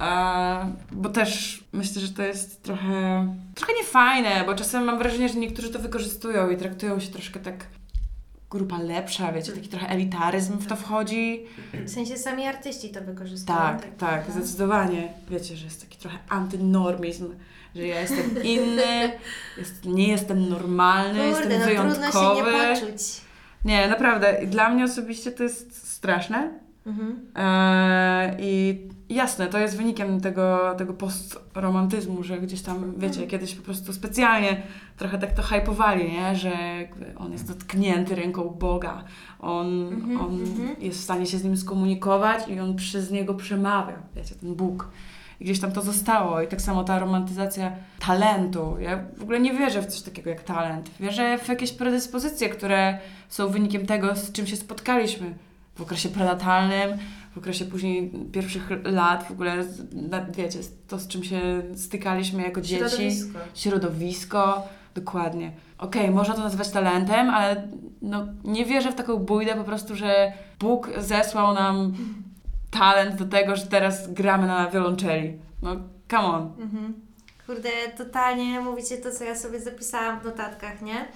[0.00, 5.34] A, bo też myślę, że to jest trochę, trochę niefajne, bo czasem mam wrażenie, że
[5.38, 7.66] niektórzy to wykorzystują i traktują się troszkę tak
[8.50, 11.46] grupa lepsza, wiecie, taki trochę elitaryzm w to wchodzi.
[11.74, 13.58] W sensie sami artyści to wykorzystują.
[13.58, 14.34] Tak, tak, no.
[14.34, 15.12] zdecydowanie.
[15.30, 17.34] Wiecie, że jest taki trochę antynormizm,
[17.74, 19.12] że ja jestem inny,
[19.58, 22.10] jest, nie jestem normalny, Kurde, jestem no wyjątkowy.
[22.10, 23.02] trudno się nie poczuć.
[23.64, 24.40] Nie, naprawdę.
[24.46, 26.50] Dla mnie osobiście to jest straszne.
[26.86, 27.26] Mhm.
[27.36, 28.78] Eee, I
[29.10, 34.62] jasne, to jest wynikiem tego, tego postromantyzmu, że gdzieś tam, wiecie, kiedyś po prostu specjalnie
[34.96, 36.36] trochę tak to hypowali, nie?
[36.36, 36.52] że
[37.16, 39.04] on jest dotknięty ręką Boga,
[39.40, 40.76] on, Mhm, on mhm.
[40.78, 44.88] jest w stanie się z nim skomunikować i on przez niego przemawia, wiecie, ten Bóg.
[45.40, 46.42] I gdzieś tam to zostało.
[46.42, 48.76] I tak samo ta romantyzacja talentu.
[48.80, 50.90] Ja w ogóle nie wierzę w coś takiego jak talent.
[51.00, 55.34] Wierzę w jakieś predyspozycje, które są wynikiem tego, z czym się spotkaliśmy
[55.74, 56.98] w okresie prenatalnym,
[57.40, 59.64] okresie później pierwszych lat, w ogóle,
[60.30, 62.78] wiecie, to z czym się stykaliśmy jako dzieci.
[62.78, 63.38] Środowisko.
[63.54, 65.52] Środowisko, dokładnie.
[65.78, 67.68] Okej, można to nazywać talentem, ale
[68.02, 71.94] no, nie wierzę w taką bójdę po prostu, że Bóg zesłał nam
[72.70, 75.38] talent do tego, że teraz gramy na wiolonczeli.
[75.62, 75.76] No,
[76.10, 76.52] come on.
[76.58, 76.94] Mhm.
[77.46, 81.08] Kurde, totalnie mówicie to, co ja sobie zapisałam w notatkach, nie?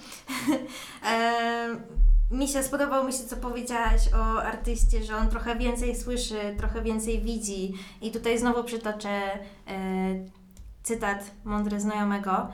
[2.31, 6.81] Mi się spodobał mi się, co powiedziałaś o artyście, że on trochę więcej słyszy, trochę
[6.81, 7.73] więcej widzi.
[8.01, 9.39] I tutaj znowu przytoczę e,
[10.83, 12.47] cytat mądry znajomego.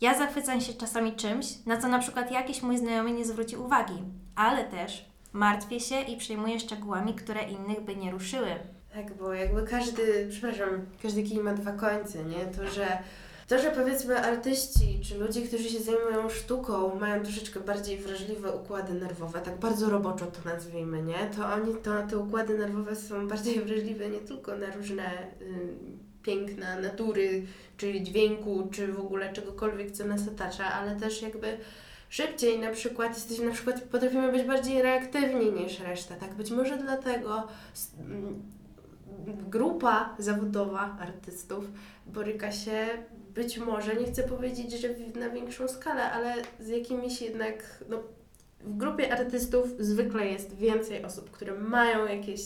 [0.00, 4.02] Ja zachwycam się czasami czymś, na co na przykład jakiś mój znajomy nie zwróci uwagi,
[4.36, 8.50] ale też martwię się i przejmuję szczegółami, które innych by nie ruszyły.
[8.94, 10.68] Tak, bo jakby każdy, przepraszam,
[11.02, 12.44] każdy kij ma dwa końce, nie?
[12.44, 12.98] To, że
[13.50, 18.94] to, że powiedzmy artyści czy ludzie, którzy się zajmują sztuką, mają troszeczkę bardziej wrażliwe układy
[18.94, 21.30] nerwowe, tak bardzo roboczo to nazwijmy, nie?
[21.36, 25.68] To oni, to te układy nerwowe są bardziej wrażliwe nie tylko na różne y,
[26.22, 27.42] piękna natury,
[27.76, 31.58] czy dźwięku, czy w ogóle czegokolwiek, co nas otacza, ale też jakby
[32.08, 36.34] szybciej na przykład jesteśmy, na przykład potrafimy być bardziej reaktywni niż reszta, tak?
[36.34, 37.46] Być może dlatego
[39.26, 41.64] grupa zawodowa artystów
[42.06, 42.88] boryka się
[43.34, 44.88] być może, nie chcę powiedzieć, że
[45.20, 48.02] na większą skalę, ale z jakimiś jednak, no,
[48.60, 52.40] w grupie artystów zwykle jest więcej osób, które mają jakieś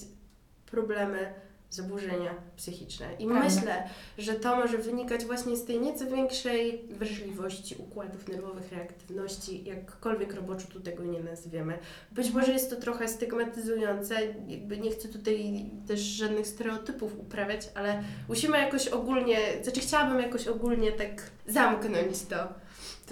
[0.66, 1.34] problemy,
[1.74, 3.06] zaburzenia psychiczne.
[3.18, 9.64] I myślę, że to może wynikać właśnie z tej nieco większej wrażliwości układów nerwowych, reaktywności,
[9.64, 11.78] jakkolwiek roboczo tu tego nie nazwiemy.
[12.12, 14.14] Być może jest to trochę stygmatyzujące,
[14.48, 20.48] jakby nie chcę tutaj też żadnych stereotypów uprawiać, ale musimy jakoś ogólnie, znaczy chciałabym jakoś
[20.48, 22.36] ogólnie tak zamknąć to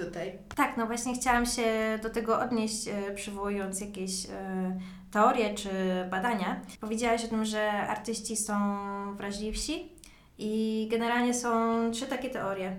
[0.05, 0.39] tutaj.
[0.57, 4.81] Tak, no właśnie chciałam się do tego odnieść, e, przywołując jakieś e,
[5.13, 5.69] teorie czy
[6.11, 6.61] badania.
[6.81, 8.55] Powiedziałaś o tym, że artyści są
[9.17, 9.93] wrażliwsi
[10.39, 11.51] i generalnie są
[11.93, 12.77] trzy takie teorie.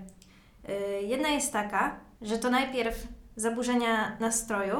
[0.68, 4.76] E, Jedna jest taka, że to najpierw zaburzenia nastroju,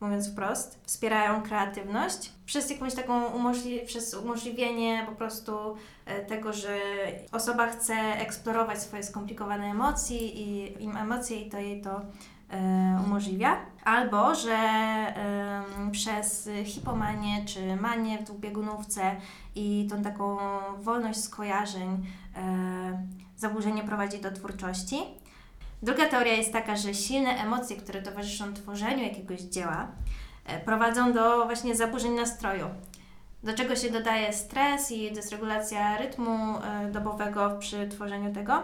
[0.00, 6.78] mówiąc wprost, wspierają kreatywność przez jakąś taką umożli- przez umożliwienie po prostu e, tego, że
[7.32, 12.00] osoba chce eksplorować swoje skomplikowane emocje i emocje i to jej to
[13.06, 14.58] umożliwia, albo że
[15.92, 19.16] przez hipomanię czy manię w dwubiegunówce
[19.54, 20.36] i tą taką
[20.78, 24.96] wolność skojarzeń e, zaburzenie prowadzi do twórczości.
[25.82, 29.86] Druga teoria jest taka, że silne emocje, które towarzyszą tworzeniu jakiegoś dzieła,
[30.44, 32.66] e, prowadzą do właśnie zaburzeń nastroju.
[33.42, 38.62] Do czego się dodaje stres i dysregulacja rytmu e, dobowego przy tworzeniu tego.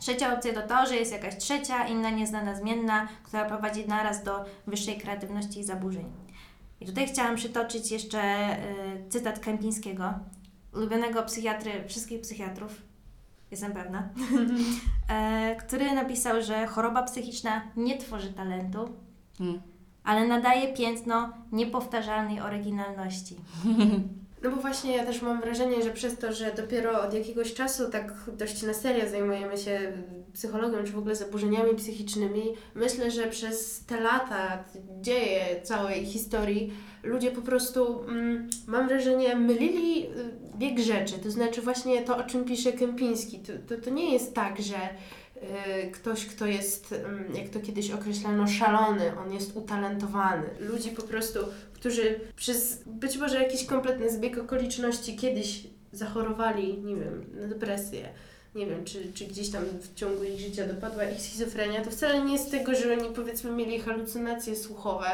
[0.00, 4.44] Trzecia opcja to to, że jest jakaś trzecia, inna nieznana zmienna, która prowadzi naraz do
[4.66, 6.04] wyższej kreatywności i zaburzeń.
[6.80, 8.58] I tutaj chciałam przytoczyć jeszcze e,
[9.08, 10.14] cytat Kępińskiego,
[10.74, 12.82] ulubionego psychiatry, wszystkich psychiatrów,
[13.50, 14.08] jestem pewna,
[15.08, 18.88] e, który napisał, że choroba psychiczna nie tworzy talentu,
[19.38, 19.62] Hmm.
[20.04, 23.36] ale nadaje piętno niepowtarzalnej oryginalności.
[24.44, 27.90] No bo właśnie ja też mam wrażenie, że przez to, że dopiero od jakiegoś czasu
[27.90, 29.92] tak dość na serio zajmujemy się
[30.32, 32.42] psychologią czy w ogóle zaburzeniami psychicznymi,
[32.74, 34.64] myślę, że przez te lata
[35.00, 40.10] dzieje całej historii ludzie po prostu, mm, mam wrażenie, mylili y,
[40.58, 41.18] bieg rzeczy.
[41.18, 43.38] To znaczy właśnie to, o czym pisze Kępiński.
[43.38, 44.76] To, to, to nie jest tak, że
[45.86, 50.44] y, ktoś, kto jest, mm, jak to kiedyś określano, szalony, on jest utalentowany.
[50.60, 51.38] Ludzi po prostu
[51.84, 55.60] którzy przez być może jakiś kompletny zbieg okoliczności kiedyś
[55.92, 58.08] zachorowali, nie wiem, na depresję,
[58.54, 62.24] nie wiem, czy, czy gdzieś tam w ciągu ich życia dopadła ich schizofrenia, to wcale
[62.24, 65.06] nie z tego, że oni powiedzmy mieli halucynacje słuchowe,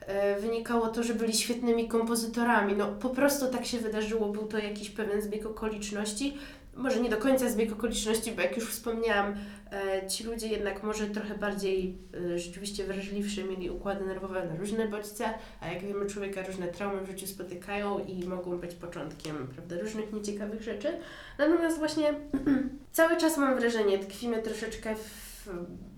[0.00, 2.74] e, wynikało to, że byli świetnymi kompozytorami.
[2.76, 6.36] No po prostu tak się wydarzyło, był to jakiś pewien zbieg okoliczności
[6.76, 9.34] może nie do końca zbieg okoliczności, bo jak już wspomniałam,
[9.72, 11.98] e, ci ludzie jednak może trochę bardziej
[12.34, 15.24] e, rzeczywiście wrażliwszy mieli układy nerwowe na różne bodźce,
[15.60, 20.12] a jak wiemy, człowieka różne traumy w życiu spotykają i mogą być początkiem prawda, różnych
[20.12, 20.88] nieciekawych rzeczy.
[21.38, 22.14] Natomiast właśnie
[22.92, 25.50] cały czas mam wrażenie, tkwimy troszeczkę w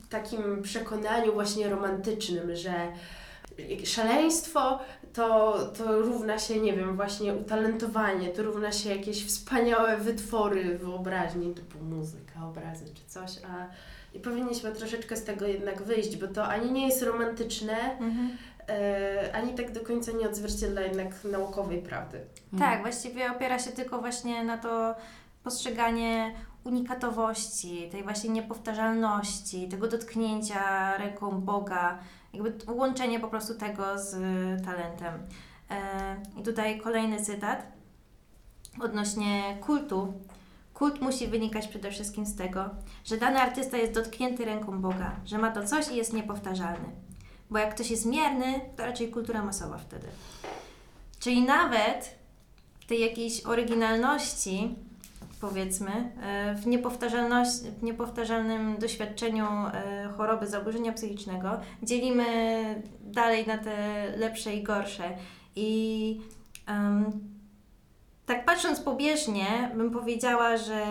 [0.08, 2.72] takim przekonaniu właśnie romantycznym, że
[3.84, 4.80] szaleństwo
[5.14, 11.54] to, to równa się, nie wiem, właśnie utalentowanie, to równa się jakieś wspaniałe wytwory wyobraźni,
[11.54, 13.66] typu muzyka, obrazy czy coś, a
[14.16, 18.30] i powinniśmy troszeczkę z tego jednak wyjść, bo to ani nie jest romantyczne, Mhm.
[18.68, 22.20] e, ani tak do końca nie odzwierciedla jednak naukowej prawdy.
[22.58, 24.94] Tak, właściwie opiera się tylko właśnie na to
[25.44, 31.98] postrzeganie unikatowości, tej właśnie niepowtarzalności, tego dotknięcia ręką Boga,
[32.32, 34.10] jakby łączenie po prostu tego z
[34.64, 35.14] talentem.
[35.70, 37.72] E, I tutaj kolejny cytat
[38.80, 40.12] odnośnie kultu.
[40.74, 42.70] Kult musi wynikać przede wszystkim z tego,
[43.04, 46.88] że dany artysta jest dotknięty ręką Boga, że ma to coś i jest niepowtarzalny.
[47.50, 50.06] Bo jak ktoś jest mierny, to raczej kultura masowa wtedy.
[51.18, 52.22] Czyli nawet
[52.86, 54.74] tej jakiejś oryginalności,
[55.42, 62.24] powiedzmy, e, w, niepowtarzalności, w niepowtarzalnym doświadczeniu e, choroby, zaburzenia psychicznego, dzielimy
[63.00, 65.04] dalej na te lepsze i gorsze.
[65.56, 66.20] I
[66.66, 67.04] em,
[68.26, 70.82] tak patrząc pobieżnie, bym powiedziała, że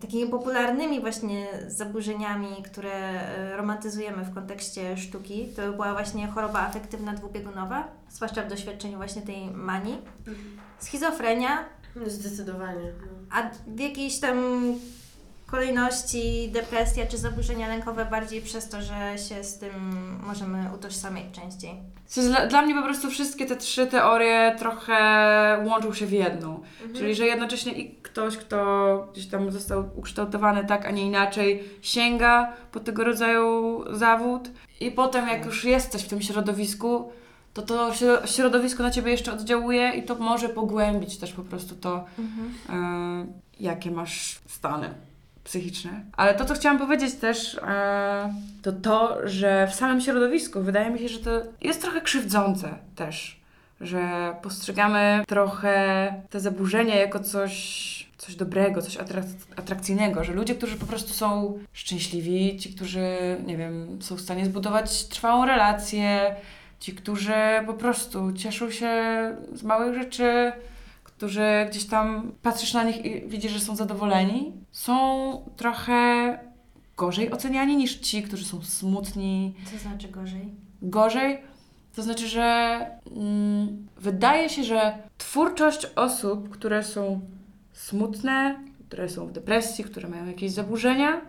[0.00, 7.12] takimi popularnymi właśnie zaburzeniami, które e, romantyzujemy w kontekście sztuki, to była właśnie choroba afektywna
[7.12, 9.98] dwubiegunowa, zwłaszcza w doświadczeniu właśnie tej manii,
[10.78, 12.92] schizofrenia, No, Zdecydowanie.
[13.00, 13.12] No.
[13.30, 14.36] a w jakiejś tam
[15.46, 19.72] kolejności depresja czy zaburzenia lękowe bardziej przez to, że się z tym
[20.26, 21.70] możemy utożsamiać częściej.
[22.16, 24.94] Dla, dla mnie po prostu wszystkie te trzy teorie trochę
[25.66, 26.60] łączą się w jedną.
[26.94, 32.52] Czyli, że jednocześnie i ktoś, kto gdzieś tam został ukształtowany tak, a nie inaczej, sięga
[32.72, 37.12] po tego rodzaju zawód i potem jak już jesteś w tym środowisku,
[37.54, 41.74] to to śro- środowisko na Ciebie jeszcze oddziałuje i to może pogłębić też po prostu
[41.74, 42.04] to,
[42.68, 43.26] e,
[43.60, 44.94] jakie masz stany
[45.44, 45.90] psychiczne.
[46.16, 50.98] Ale to, co chciałam powiedzieć też, e, to to, że w samym środowisku wydaje mi
[50.98, 53.40] się, że to jest trochę krzywdzące też,
[53.80, 57.54] że postrzegamy trochę te zaburzenia jako coś,
[58.18, 63.06] coś dobrego, coś atrak- atrakcyjnego, że ludzie, którzy po prostu są szczęśliwi, ci, którzy,
[63.46, 66.36] nie wiem, są w stanie zbudować trwałą relację,
[66.80, 67.32] ci, którzy
[67.66, 68.90] po prostu cieszą się
[69.52, 70.52] z małych rzeczy,
[71.04, 76.38] którzy gdzieś tam patrzysz na nich i widzisz, że są zadowoleni, są trochę
[76.96, 80.54] gorzej oceniani niż ci, którzy są smutni, Co znaczy gorzej?
[80.82, 81.38] gorzej.
[81.94, 82.78] To znaczy, że
[83.16, 87.20] mm, wydaje się, że twórczość osób, które są
[87.72, 91.20] smutne, które są w depresji, które mają jakieś zaburzenia,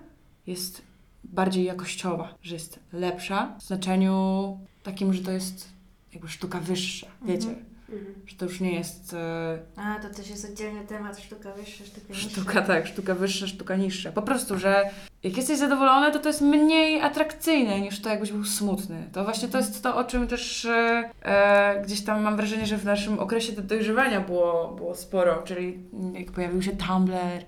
[0.47, 0.81] jest
[1.23, 5.69] bardziej jakościowa, że jest lepsza w znaczeniu takim, że to jest
[6.13, 7.47] jakby sztuka wyższa, wiecie?
[7.47, 7.65] Mhm.
[7.89, 8.13] Mhm.
[8.25, 12.07] Że to już nie jest e, A, to też jest oddzielny temat, sztuka wyższa, sztuka
[12.13, 12.29] niższa.
[12.29, 14.11] Sztuka tak, sztuka wyższa, sztuka niższa.
[14.11, 14.89] Po prostu, że
[15.23, 19.09] jak jesteś zadowolony, to to jest mniej atrakcyjne niż to, jakbyś był smutny.
[19.11, 22.77] To właśnie to jest to, o czym też e, e, gdzieś tam mam wrażenie, że
[22.77, 25.79] w naszym okresie do dojrzewania było, było sporo, czyli
[26.13, 27.41] jak pojawił się Tumblr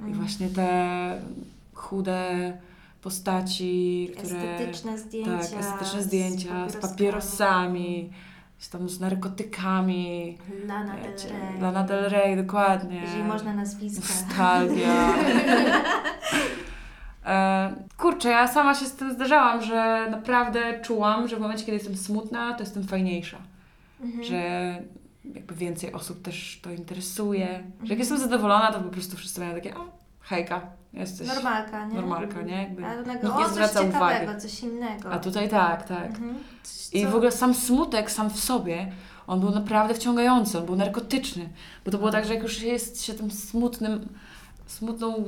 [0.00, 0.14] i Mhm.
[0.14, 1.20] właśnie te
[1.74, 2.52] chude
[3.04, 4.54] postaci, które...
[4.54, 5.38] Estetyczne zdjęcia.
[5.38, 6.90] Tak, estetyczne zdjęcia z papieroskami.
[6.90, 8.10] papierosami,
[8.58, 10.38] z, tam z narkotykami.
[10.66, 11.60] Lana Del wiecie, Rey.
[11.60, 13.00] Lana Del Rey, dokładnie.
[13.00, 14.00] Jeżeli można nazwiska.
[14.00, 15.14] Nostalgia.
[17.26, 21.76] e, kurczę, ja sama się z tym zdarzałam, że naprawdę czułam, że w momencie, kiedy
[21.78, 23.38] jestem smutna, to jestem fajniejsza.
[24.00, 24.24] Mhm.
[24.24, 24.38] Że
[25.34, 27.64] jakby więcej osób też to interesuje.
[27.82, 30.60] Że jak jestem zadowolona, to po prostu wszyscy mają takie, o, hejka,
[30.92, 31.94] jesteś Normalka, nie?
[31.94, 32.62] normalka, nie?
[32.62, 34.40] Jakby A nikt nie coś zwraca ciekawego, uwagi.
[34.40, 35.12] coś innego.
[35.12, 36.06] A tutaj tak, tak.
[36.06, 36.34] Mhm.
[36.62, 38.92] Coś, I co- w ogóle sam smutek, sam w sobie,
[39.26, 41.48] on był naprawdę wciągający, on był narkotyczny.
[41.84, 44.08] Bo to było tak, że jak już jest się tym smutnym,
[44.66, 45.24] smutną,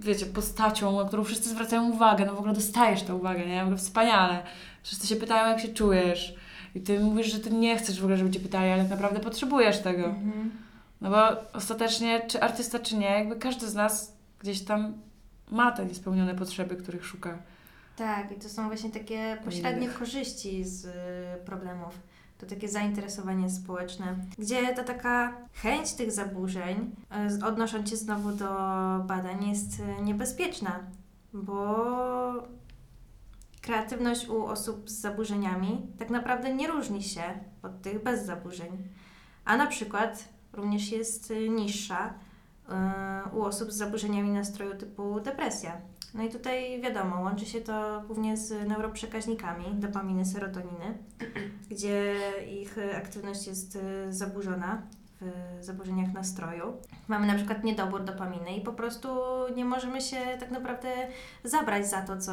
[0.00, 3.58] wiecie, postacią, na którą wszyscy zwracają uwagę, no w ogóle dostajesz tę uwagę, nie?
[3.60, 4.42] W ogóle wspaniale.
[4.82, 6.34] Wszyscy się pytają, jak się czujesz.
[6.74, 9.78] I ty mówisz, że ty nie chcesz w ogóle, żeby cię pytali, ale naprawdę potrzebujesz
[9.80, 10.04] tego.
[10.06, 10.50] Mhm.
[11.00, 14.94] No bo ostatecznie, czy artysta, czy nie, jakby każdy z nas gdzieś tam
[15.50, 17.38] ma te niespełnione potrzeby, których szuka.
[17.96, 21.98] Tak, i to są właśnie takie pośrednie korzyści z y, problemów.
[22.38, 26.90] To takie zainteresowanie społeczne, gdzie ta taka chęć tych zaburzeń,
[27.40, 28.46] y, odnosząc się znowu do
[29.06, 30.80] badań, jest y, niebezpieczna,
[31.32, 32.48] bo
[33.60, 37.22] kreatywność u osób z zaburzeniami tak naprawdę nie różni się
[37.62, 38.88] od tych bez zaburzeń.
[39.44, 42.14] A na przykład również jest niższa
[43.32, 45.72] u osób z zaburzeniami nastroju typu depresja.
[46.14, 50.98] No i tutaj wiadomo, łączy się to głównie z neuroprzekaźnikami dopaminy, serotoniny,
[51.70, 52.14] gdzie
[52.62, 54.82] ich aktywność jest e, zaburzona
[55.20, 56.72] w zaburzeniach nastroju.
[57.08, 59.08] Mamy na przykład niedobór dopaminy i po prostu
[59.56, 60.88] nie możemy się tak naprawdę
[61.44, 62.32] zabrać za to, co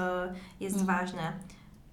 [0.60, 1.00] jest Mhm.
[1.00, 1.34] ważne.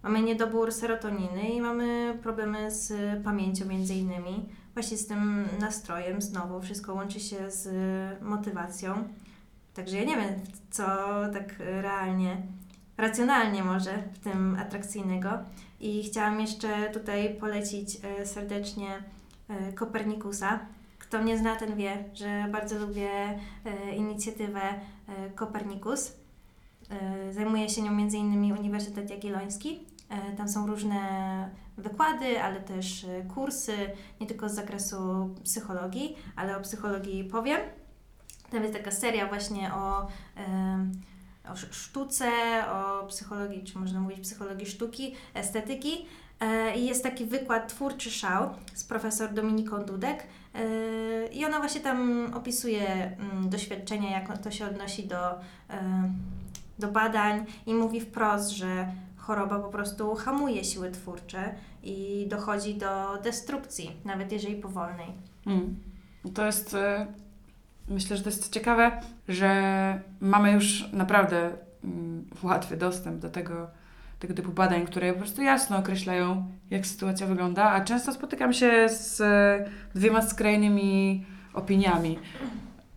[0.03, 2.93] Mamy niedobór serotoniny i mamy problemy z
[3.25, 4.49] pamięcią między innymi.
[4.75, 7.69] Właśnie z tym nastrojem znowu wszystko łączy się z
[8.23, 9.09] motywacją.
[9.75, 10.35] Także ja nie wiem,
[10.71, 10.83] co
[11.33, 12.43] tak realnie,
[12.97, 15.31] racjonalnie może w tym atrakcyjnego.
[15.81, 18.89] I chciałam jeszcze tutaj polecić e, serdecznie
[19.49, 20.59] e, Kopernikusa.
[20.99, 23.11] Kto mnie zna, ten wie, że bardzo lubię
[23.97, 24.61] inicjatywę
[25.35, 26.13] Kopernikus.
[27.31, 28.53] Zajmuje się nią m.in.
[28.53, 29.85] Uniwersytet Jagielloński.
[30.37, 31.01] Tam są różne
[31.77, 33.77] wykłady, ale też e, kursy,
[34.21, 37.61] nie tylko z zakresu psychologii, ale o psychologii powiem.
[38.51, 40.09] Tam jest taka seria właśnie o,
[41.51, 42.31] o sz- sztuce,
[42.73, 46.07] o psychologii, czy można mówić psychologii sztuki, estetyki.
[46.41, 50.27] E, I jest taki wykład Twórczy Szał z profesor Dominiką Dudek.
[50.55, 55.31] E, I ona właśnie tam opisuje mm, doświadczenia, jak to się odnosi do,
[55.71, 56.13] e,
[56.79, 63.19] do badań i mówi wprost, że choroba po prostu hamuje siły twórcze i dochodzi do
[63.23, 65.07] destrukcji, nawet jeżeli powolnej.
[65.47, 65.77] Mm.
[66.35, 67.07] To jest, e,
[67.89, 69.51] myślę, że to jest ciekawe, że
[70.21, 71.51] mamy już naprawdę
[71.85, 73.71] mm, łatwy dostęp do tego,
[74.19, 78.89] tego typu badań, które po prostu jasno określają, jak sytuacja wygląda, a często spotykam się
[78.89, 82.19] z e, dwiema skrajnymi opiniami,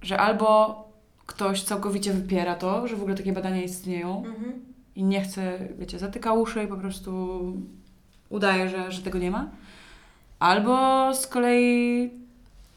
[0.01, 0.83] że albo
[1.25, 4.72] ktoś całkowicie wypiera to, że w ogóle takie badania istnieją Mhm.
[4.95, 7.41] I nie chce, wiecie, zatyka uszy i po prostu
[8.29, 9.49] udaje, że, że tego nie ma.
[10.39, 12.11] Albo z kolei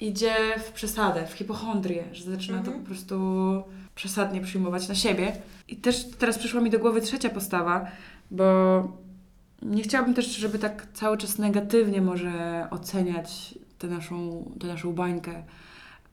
[0.00, 2.80] idzie w przesadę, w hipochondrię, że zaczyna to Mhm.
[2.80, 3.16] po prostu
[3.94, 5.32] przesadnie przyjmować na siebie.
[5.68, 7.86] I też teraz przyszła mi do głowy trzecia postawa,
[8.30, 8.44] bo
[9.62, 15.42] nie chciałabym też, żeby tak cały czas negatywnie może oceniać tę naszą, tę naszą bańkę,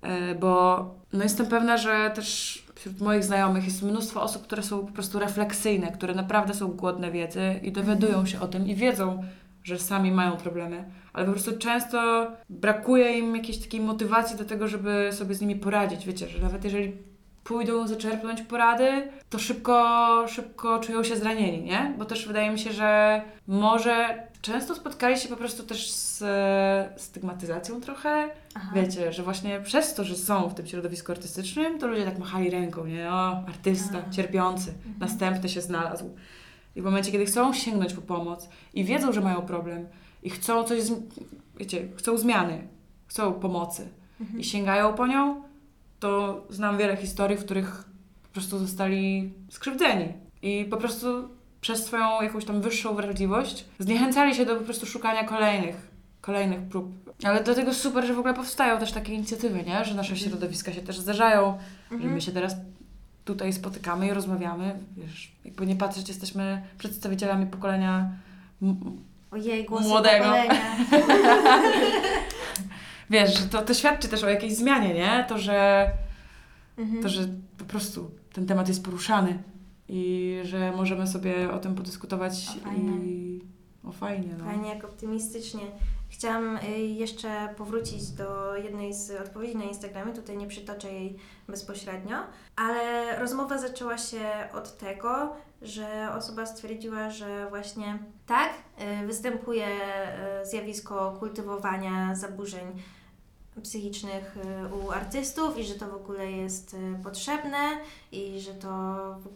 [0.03, 4.85] E, bo no jestem pewna, że też wśród moich znajomych jest mnóstwo osób, które są
[4.85, 9.23] po prostu refleksyjne, które naprawdę są głodne wiedzy i dowiadują się o tym i wiedzą,
[9.63, 14.67] że sami mają problemy, ale po prostu często brakuje im jakiejś takiej motywacji do tego,
[14.67, 16.05] żeby sobie z nimi poradzić.
[16.05, 16.93] Wiecie, że nawet jeżeli
[17.43, 21.95] pójdą zaczerpnąć porady, to szybko, szybko czują się zranieni, nie?
[21.97, 26.23] Bo też wydaje mi się, że może często spotkali się po prostu też z
[27.01, 28.71] stygmatyzacją trochę, Aha.
[28.75, 32.49] Wiecie, że właśnie przez to, że są w tym środowisku artystycznym, to ludzie tak machali
[32.49, 33.09] ręką, nie?
[33.11, 34.11] O, artysta, A.
[34.11, 34.95] cierpiący, Mhm.
[34.99, 36.15] następny się znalazł.
[36.75, 39.87] I w momencie, kiedy chcą sięgnąć po pomoc i wiedzą, że mają problem
[40.23, 40.79] i chcą coś,
[41.57, 42.67] wiecie, chcą zmiany,
[43.07, 43.87] chcą pomocy
[44.21, 44.39] Mhm.
[44.39, 45.43] i sięgają po nią,
[45.99, 47.83] to znam wiele historii, w których
[48.23, 51.29] po prostu zostali skrzywdzeni i po prostu
[51.63, 55.75] przez swoją jakąś tam wyższą wrażliwość zniechęcali się do po prostu szukania kolejnych,
[56.21, 56.91] kolejnych prób.
[57.23, 59.85] Ale dlatego super, że w ogóle powstają też takie inicjatywy, nie?
[59.85, 61.57] Że nasze środowiska się też zdarzają,
[61.89, 62.13] że Mhm.
[62.13, 62.55] my się teraz
[63.25, 64.75] tutaj spotykamy i rozmawiamy.
[64.97, 68.09] Wiesz, jakby nie patrzeć, jesteśmy przedstawicielami pokolenia
[69.31, 70.25] Ojej, Młodego.
[70.25, 70.61] pokolenia.
[73.09, 75.25] Wiesz, że to, to świadczy też o jakiejś zmianie, nie?
[75.29, 75.87] To, że
[76.77, 77.03] Mhm.
[77.03, 79.37] to, że po prostu ten temat jest poruszany
[79.87, 82.91] i że możemy sobie o tym podyskutować O, fajnie.
[83.05, 83.41] i
[83.83, 84.45] o fajnie, no.
[84.45, 85.61] Fajnie, jak optymistycznie.
[86.09, 91.17] Chciałam y, jeszcze powrócić do jednej z odpowiedzi na Instagramie, tutaj nie przytoczę jej
[91.47, 92.17] bezpośrednio,
[92.55, 92.79] ale
[93.19, 98.53] rozmowa zaczęła się od tego, że osoba stwierdziła, że właśnie tak,
[99.03, 102.65] y, występuje y, zjawisko kultywowania zaburzeń
[103.61, 107.57] psychicznych y, u artystów i że to w ogóle jest y, potrzebne
[108.11, 108.69] i że to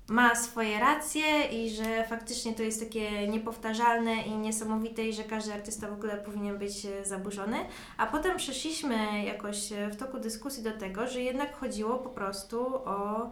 [0.08, 5.54] ma swoje racje i że faktycznie to jest takie niepowtarzalne i niesamowite i że każdy
[5.54, 7.58] artysta w ogóle powinien być e, zaburzony.
[7.98, 13.30] A potem przeszliśmy jakoś w toku dyskusji do tego, że jednak chodziło po prostu o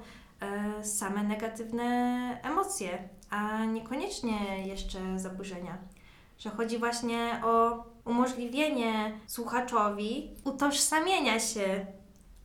[0.83, 1.85] same negatywne
[2.43, 5.77] emocje, a niekoniecznie jeszcze zaburzenia.
[6.37, 11.85] Że chodzi właśnie o umożliwienie słuchaczowi utożsamienia się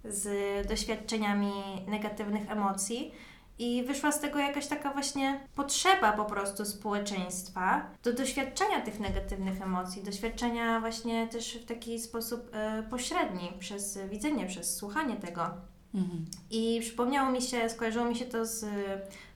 [0.04, 0.28] z
[0.68, 1.52] doświadczeniami
[1.86, 3.12] negatywnych emocji.
[3.58, 9.62] I wyszła z tego jakaś taka właśnie potrzeba po prostu społeczeństwa do doświadczenia tych negatywnych
[9.62, 15.42] emocji, doświadczenia właśnie też w taki sposób e, pośredni, przez widzenie, przez słuchanie tego.
[15.94, 16.24] Mhm.
[16.50, 18.64] I przypomniało mi się, skojarzyło mi się to z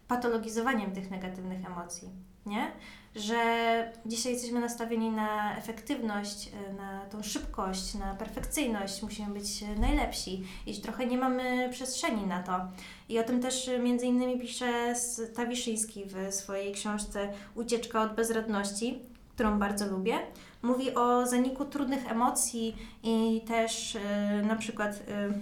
[0.08, 2.08] patologizowaniem tych negatywnych emocji.
[2.46, 2.72] nie?
[3.16, 9.80] Że dzisiaj jesteśmy nastawieni na efektywność, e, na tą szybkość, na perfekcyjność, musimy być e,
[9.80, 12.60] najlepsi i trochę nie mamy przestrzeni na to.
[13.08, 14.94] I o tym też e, między innymi pisze
[15.32, 18.98] Stawiszyński w swojej książce Ucieczka od bezradności,
[19.34, 20.18] którą bardzo lubię.
[20.62, 25.32] Mówi o zaniku trudnych emocji i też e, na przykład e,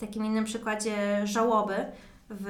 [0.00, 1.74] takim innym przykładzie żałoby
[2.30, 2.46] w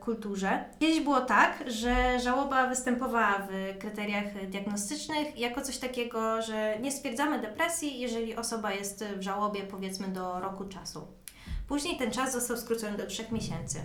[0.00, 0.64] kulturze.
[0.80, 7.40] Kiedyś było tak, że żałoba występowała w kryteriach diagnostycznych jako coś takiego, że nie stwierdzamy
[7.40, 11.06] depresji, jeżeli osoba jest w żałobie powiedzmy do roku czasu.
[11.68, 13.80] Później ten czas został skrócony do trzech miesięcy.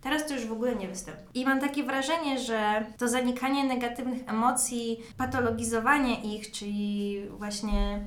[0.00, 1.26] Teraz to już w ogóle nie występuje.
[1.34, 8.06] I mam takie wrażenie, że to zanikanie negatywnych emocji, patologizowanie ich, czyli właśnie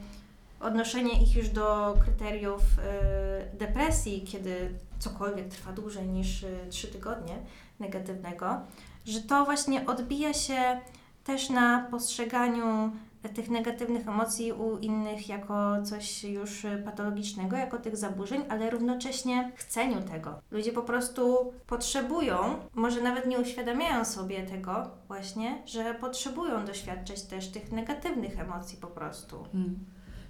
[0.59, 4.69] odnoszenie ich już do kryteriów y, depresji, kiedy
[5.01, 7.37] cokolwiek trwa dłużej niż y, 3 tygodnie
[7.79, 8.59] negatywnego,
[9.05, 10.79] że to właśnie odbija się
[11.23, 12.91] też na postrzeganiu
[13.35, 19.51] tych negatywnych emocji u innych jako coś już y, patologicznego, jako tych zaburzeń, ale równocześnie
[19.55, 20.41] chceniu tego.
[20.51, 22.37] Ludzie po prostu potrzebują,
[22.73, 28.87] może nawet nie uświadamiają sobie tego właśnie, że potrzebują doświadczać też tych negatywnych emocji po
[28.87, 29.45] prostu.
[29.53, 29.79] Mm.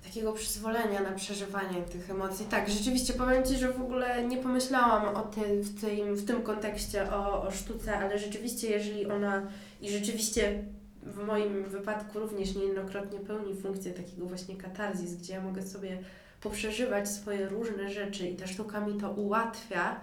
[0.04, 2.45] Takiego przyzwolenia na przeżywanie tych emocji.
[2.45, 6.43] Tak, rzeczywiście powiem Ci, że w ogóle nie pomyślałam o tym w tym, w tym
[6.43, 9.47] kontekście o, o sztuce, ale rzeczywiście jeżeli ona
[9.82, 10.64] i rzeczywiście
[11.04, 15.97] w moim wypadku również niejednokrotnie pełni funkcję takiego właśnie katarzis, gdzie ja mogę sobie
[16.41, 19.99] poprzeżywać swoje różne rzeczy i ta sztuka mi to ułatwia,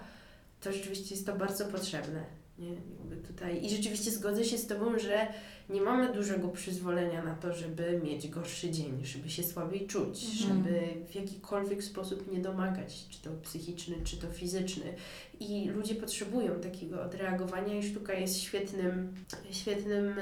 [0.61, 2.38] to rzeczywiście jest to bardzo potrzebne.
[2.59, 2.69] Nie?
[2.69, 3.65] Jakby tutaj.
[3.65, 5.27] I rzeczywiście zgodzę się z Tobą, że
[5.71, 10.65] nie mamy dużego przyzwolenia na to, żeby mieć gorszy dzień, żeby się słabiej czuć, Mhm.
[10.65, 10.81] żeby
[11.11, 14.85] w jakikolwiek sposób nie domagać, czy to psychiczny, czy to fizyczny.
[15.41, 19.15] I ludzie potrzebują takiego odreagowania i sztuka jest świetnym,
[19.51, 20.15] świetnym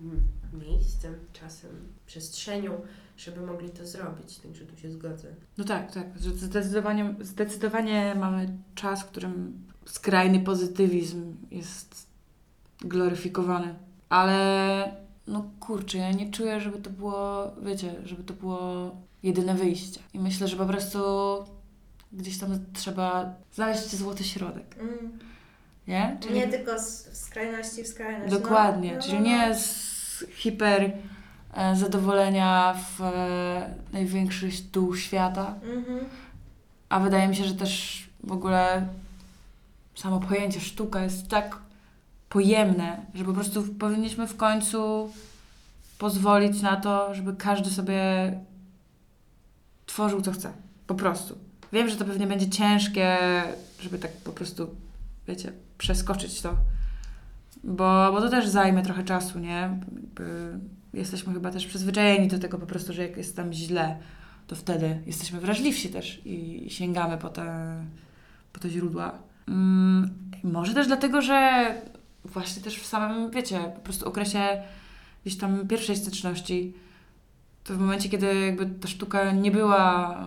[0.00, 0.20] mm,
[0.68, 1.70] miejscem, czasem,
[2.06, 2.80] przestrzenią,
[3.16, 4.38] żeby mogli to zrobić.
[4.38, 5.28] Także tu się zgodzę.
[5.58, 6.06] No tak, tak.
[6.20, 12.06] Że zdecydowanie, zdecydowanie mamy czas, w którym skrajny pozytywizm jest
[12.80, 13.74] gloryfikowany.
[14.08, 18.90] Ale no kurczę, ja nie czuję, żeby to było, wiecie, żeby to było
[19.22, 20.00] jedyne wyjście.
[20.14, 20.98] I myślę, że po prostu
[22.12, 24.76] gdzieś tam trzeba znaleźć złoty środek,
[25.88, 26.18] nie?
[26.34, 28.32] Nie tylko z skrajności w skrajność.
[28.32, 29.24] Dokładnie, no, no, czyli no.
[29.24, 30.92] nie z hiper
[31.54, 35.98] e, zadowolenia w e, największy dół świata, Mhm.
[36.88, 38.88] a wydaje mi się, że też w ogóle
[39.98, 41.58] samo pojęcie sztuka jest tak
[42.28, 45.10] pojemne, że po prostu powinniśmy w końcu
[45.98, 48.00] pozwolić na to, żeby każdy sobie
[49.86, 50.52] tworzył co chce.
[50.86, 51.38] Po prostu.
[51.72, 53.16] Wiem, że to pewnie będzie ciężkie,
[53.80, 54.70] żeby tak po prostu,
[55.28, 56.56] wiecie, przeskoczyć to.
[57.64, 59.78] Bo, bo to też zajmie trochę czasu, nie?
[60.94, 63.98] Jesteśmy chyba też przyzwyczajeni do tego po prostu, że jak jest tam źle,
[64.46, 67.76] to wtedy jesteśmy wrażliwsi też i sięgamy po te,
[68.52, 69.27] po te źródła.
[69.48, 70.10] Mm,
[70.44, 71.68] może też dlatego, że
[72.24, 74.62] właśnie też w samym, wiecie, po prostu okresie
[75.24, 76.74] gdzieś tam pierwszej styczności,
[77.64, 80.18] to w momencie, kiedy jakby ta sztuka nie była,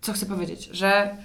[0.00, 1.16] co chcę powiedzieć, że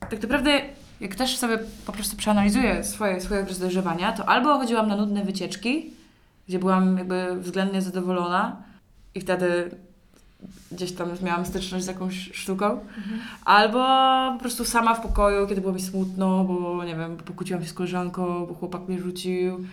[0.00, 0.60] tak naprawdę
[1.00, 5.24] jak też sobie po prostu przeanalizuję swoje, swoje okres dojrzewania, to albo chodziłam na nudne
[5.24, 5.90] wycieczki,
[6.48, 8.62] gdzie byłam jakby względnie zadowolona
[9.14, 9.70] i wtedy
[10.72, 12.80] gdzieś tam miałam styczność z jakąś sztuką,
[13.44, 13.78] albo
[14.34, 17.72] po prostu sama w pokoju, kiedy było mi smutno, bo nie wiem, pokłóciłam się z
[17.72, 19.66] koleżanką, bo chłopak mnie rzucił,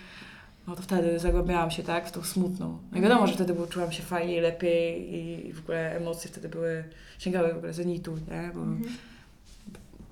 [0.68, 2.78] no to wtedy zagłębiałam się, tak, w tą smutną.
[2.92, 6.50] No i wiadomo, że wtedy było, czułam się fajniej, lepiej i w ogóle emocje wtedy
[6.50, 6.84] były,
[7.20, 8.84] sięgały w ogóle zenitu, nie, bo Mhm.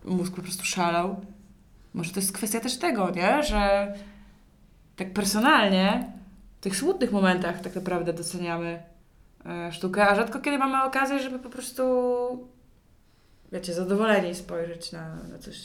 [0.05, 1.25] mózg po prostu szalał.
[1.93, 3.43] Może to jest kwestia też tego, nie?
[3.43, 3.93] Że
[4.95, 6.11] tak personalnie
[6.59, 8.79] w tych smutnych momentach tak naprawdę doceniamy
[9.71, 11.83] sztukę, a rzadko kiedy mamy okazję, żeby po prostu
[13.51, 15.57] wiecie, zadowoleni spojrzeć na, na coś.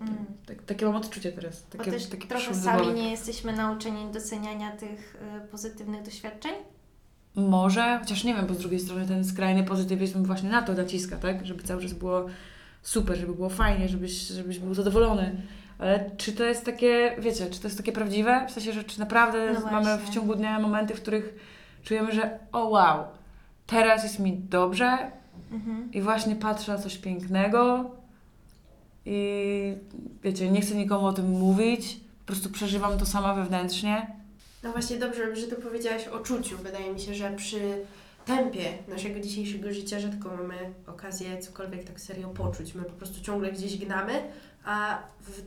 [0.00, 0.16] Mm.
[0.46, 1.62] Tak, takie mam odczucie teraz.
[1.72, 6.52] Bo Takie, też takie trochę sami nie jesteśmy nauczeni doceniania tych y, pozytywnych doświadczeń.
[7.34, 11.16] Może, chociaż nie wiem, bo z drugiej strony ten skrajny pozytywizm właśnie na to naciska,
[11.16, 11.46] tak?
[11.46, 12.26] Żeby cały czas było
[12.82, 15.42] super, żeby było fajnie, żebyś, żebyś był zadowolony.
[15.78, 18.46] Ale czy to jest takie, wiecie, czy to jest takie prawdziwe?
[18.48, 21.34] W sensie, że czy naprawdę No mamy w ciągu dnia momenty, w których
[21.88, 23.04] czujemy, że o wow,
[23.66, 25.18] teraz jest mi dobrze
[25.52, 25.92] Mhm.
[25.92, 27.90] i właśnie patrzę na coś pięknego
[29.06, 29.74] i
[30.22, 34.06] wiecie, nie chcę nikomu o tym mówić, po prostu przeżywam to sama wewnętrznie.
[34.62, 36.58] No właśnie dobrze, że tu powiedziałaś o czuciu.
[36.58, 37.60] Wydaje mi się, że przy
[38.26, 42.74] tempie naszego dzisiejszego życia rzadko mamy okazję cokolwiek tak serio poczuć.
[42.74, 44.12] My po prostu ciągle gdzieś gnamy,
[44.64, 45.42] a w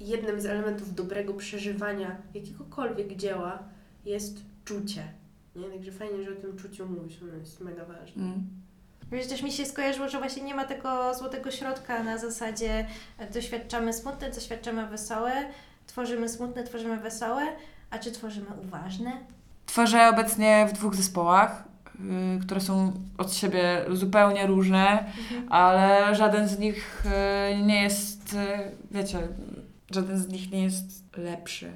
[0.00, 3.58] jednym z elementów dobrego przeżywania jakiegokolwiek dzieła
[4.04, 5.23] jest czucie.
[5.56, 5.68] Nie?
[5.68, 8.22] Także fajnie, że o tym czuciu mówisz, ono jest mega ważne.
[8.22, 8.46] Mm.
[9.12, 12.86] Wiesz, też mi się skojarzyło, że właśnie nie ma tego złotego środka na zasadzie
[13.18, 15.32] e, doświadczamy smutne, doświadczamy wesołe,
[15.86, 17.42] tworzymy smutne, tworzymy wesołe,
[17.90, 19.12] a czy tworzymy uważne?
[19.66, 21.64] Tworzę obecnie w dwóch zespołach,
[22.36, 25.12] y, które są od siebie zupełnie różne,
[25.50, 28.36] ale żaden z nich y, nie jest, y,
[28.90, 29.18] wiecie,
[29.90, 31.72] żaden z nich nie jest lepszy.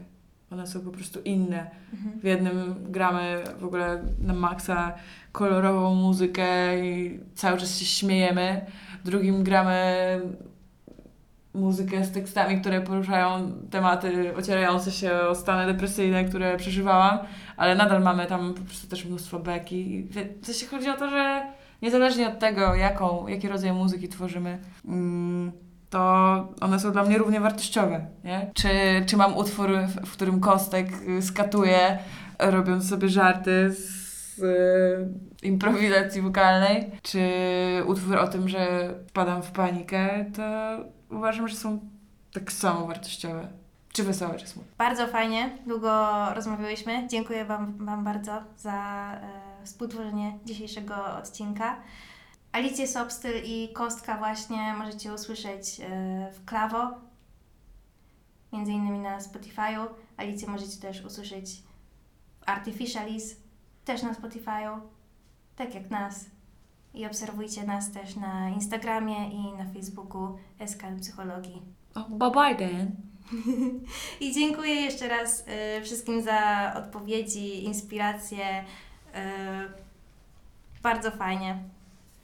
[0.53, 1.71] One są po prostu inne.
[1.93, 2.21] Mhm.
[2.21, 4.95] W jednym gramy w ogóle na maksa
[5.33, 8.67] kolorową muzykę i cały czas się śmiejemy.
[9.05, 9.83] W drugim gramy
[11.55, 17.19] muzykę z tekstami, które poruszają tematy ocierające się o stany depresyjne, które przeżywałam,
[17.57, 20.09] ale nadal mamy tam po prostu też mnóstwo beki.
[20.43, 25.53] W sensie chodzi o to, że niezależnie od tego, jaką, jaki rodzaj muzyki tworzymy, mm,
[25.91, 26.01] to
[26.61, 28.07] one są dla mnie równie wartościowe.
[28.25, 28.51] Nie?
[28.55, 28.69] Czy,
[29.07, 29.71] czy mam utwór,
[30.07, 31.99] w, którym Kostek y, skatuje,
[32.39, 37.21] robiąc sobie żarty z y, improwizacji wokalnej, czy
[37.87, 40.43] utwór o tym, że wpadam w panikę, to
[41.17, 41.81] uważam, że są
[42.33, 43.49] tak samo wartościowe.
[43.93, 44.73] Czy wesołe, czy smutne.
[44.79, 47.09] Bardzo fajnie, długo rozmawiałyśmy.
[47.09, 51.77] Dziękuję Wam, wam bardzo za e, współtworzenie dzisiejszego odcinka.
[52.53, 56.95] Alicję Sobstyl i Kostka właśnie możecie usłyszeć e, w Klawo,
[58.53, 59.87] między innymi na Spotify'u.
[60.17, 61.63] Alicję możecie też usłyszeć
[62.41, 63.37] w Artificialis,
[63.85, 64.81] też na Spotify'u,
[65.57, 66.25] tak jak nas.
[66.95, 71.63] I obserwujcie nas też na Instagramie i na Facebooku SK Psychologii.
[71.95, 72.97] Oh, bye bye then.
[74.21, 75.45] I dziękuję jeszcze raz
[75.79, 78.65] y, wszystkim za odpowiedzi, inspiracje.
[78.65, 78.65] Y,
[80.83, 81.59] bardzo fajnie.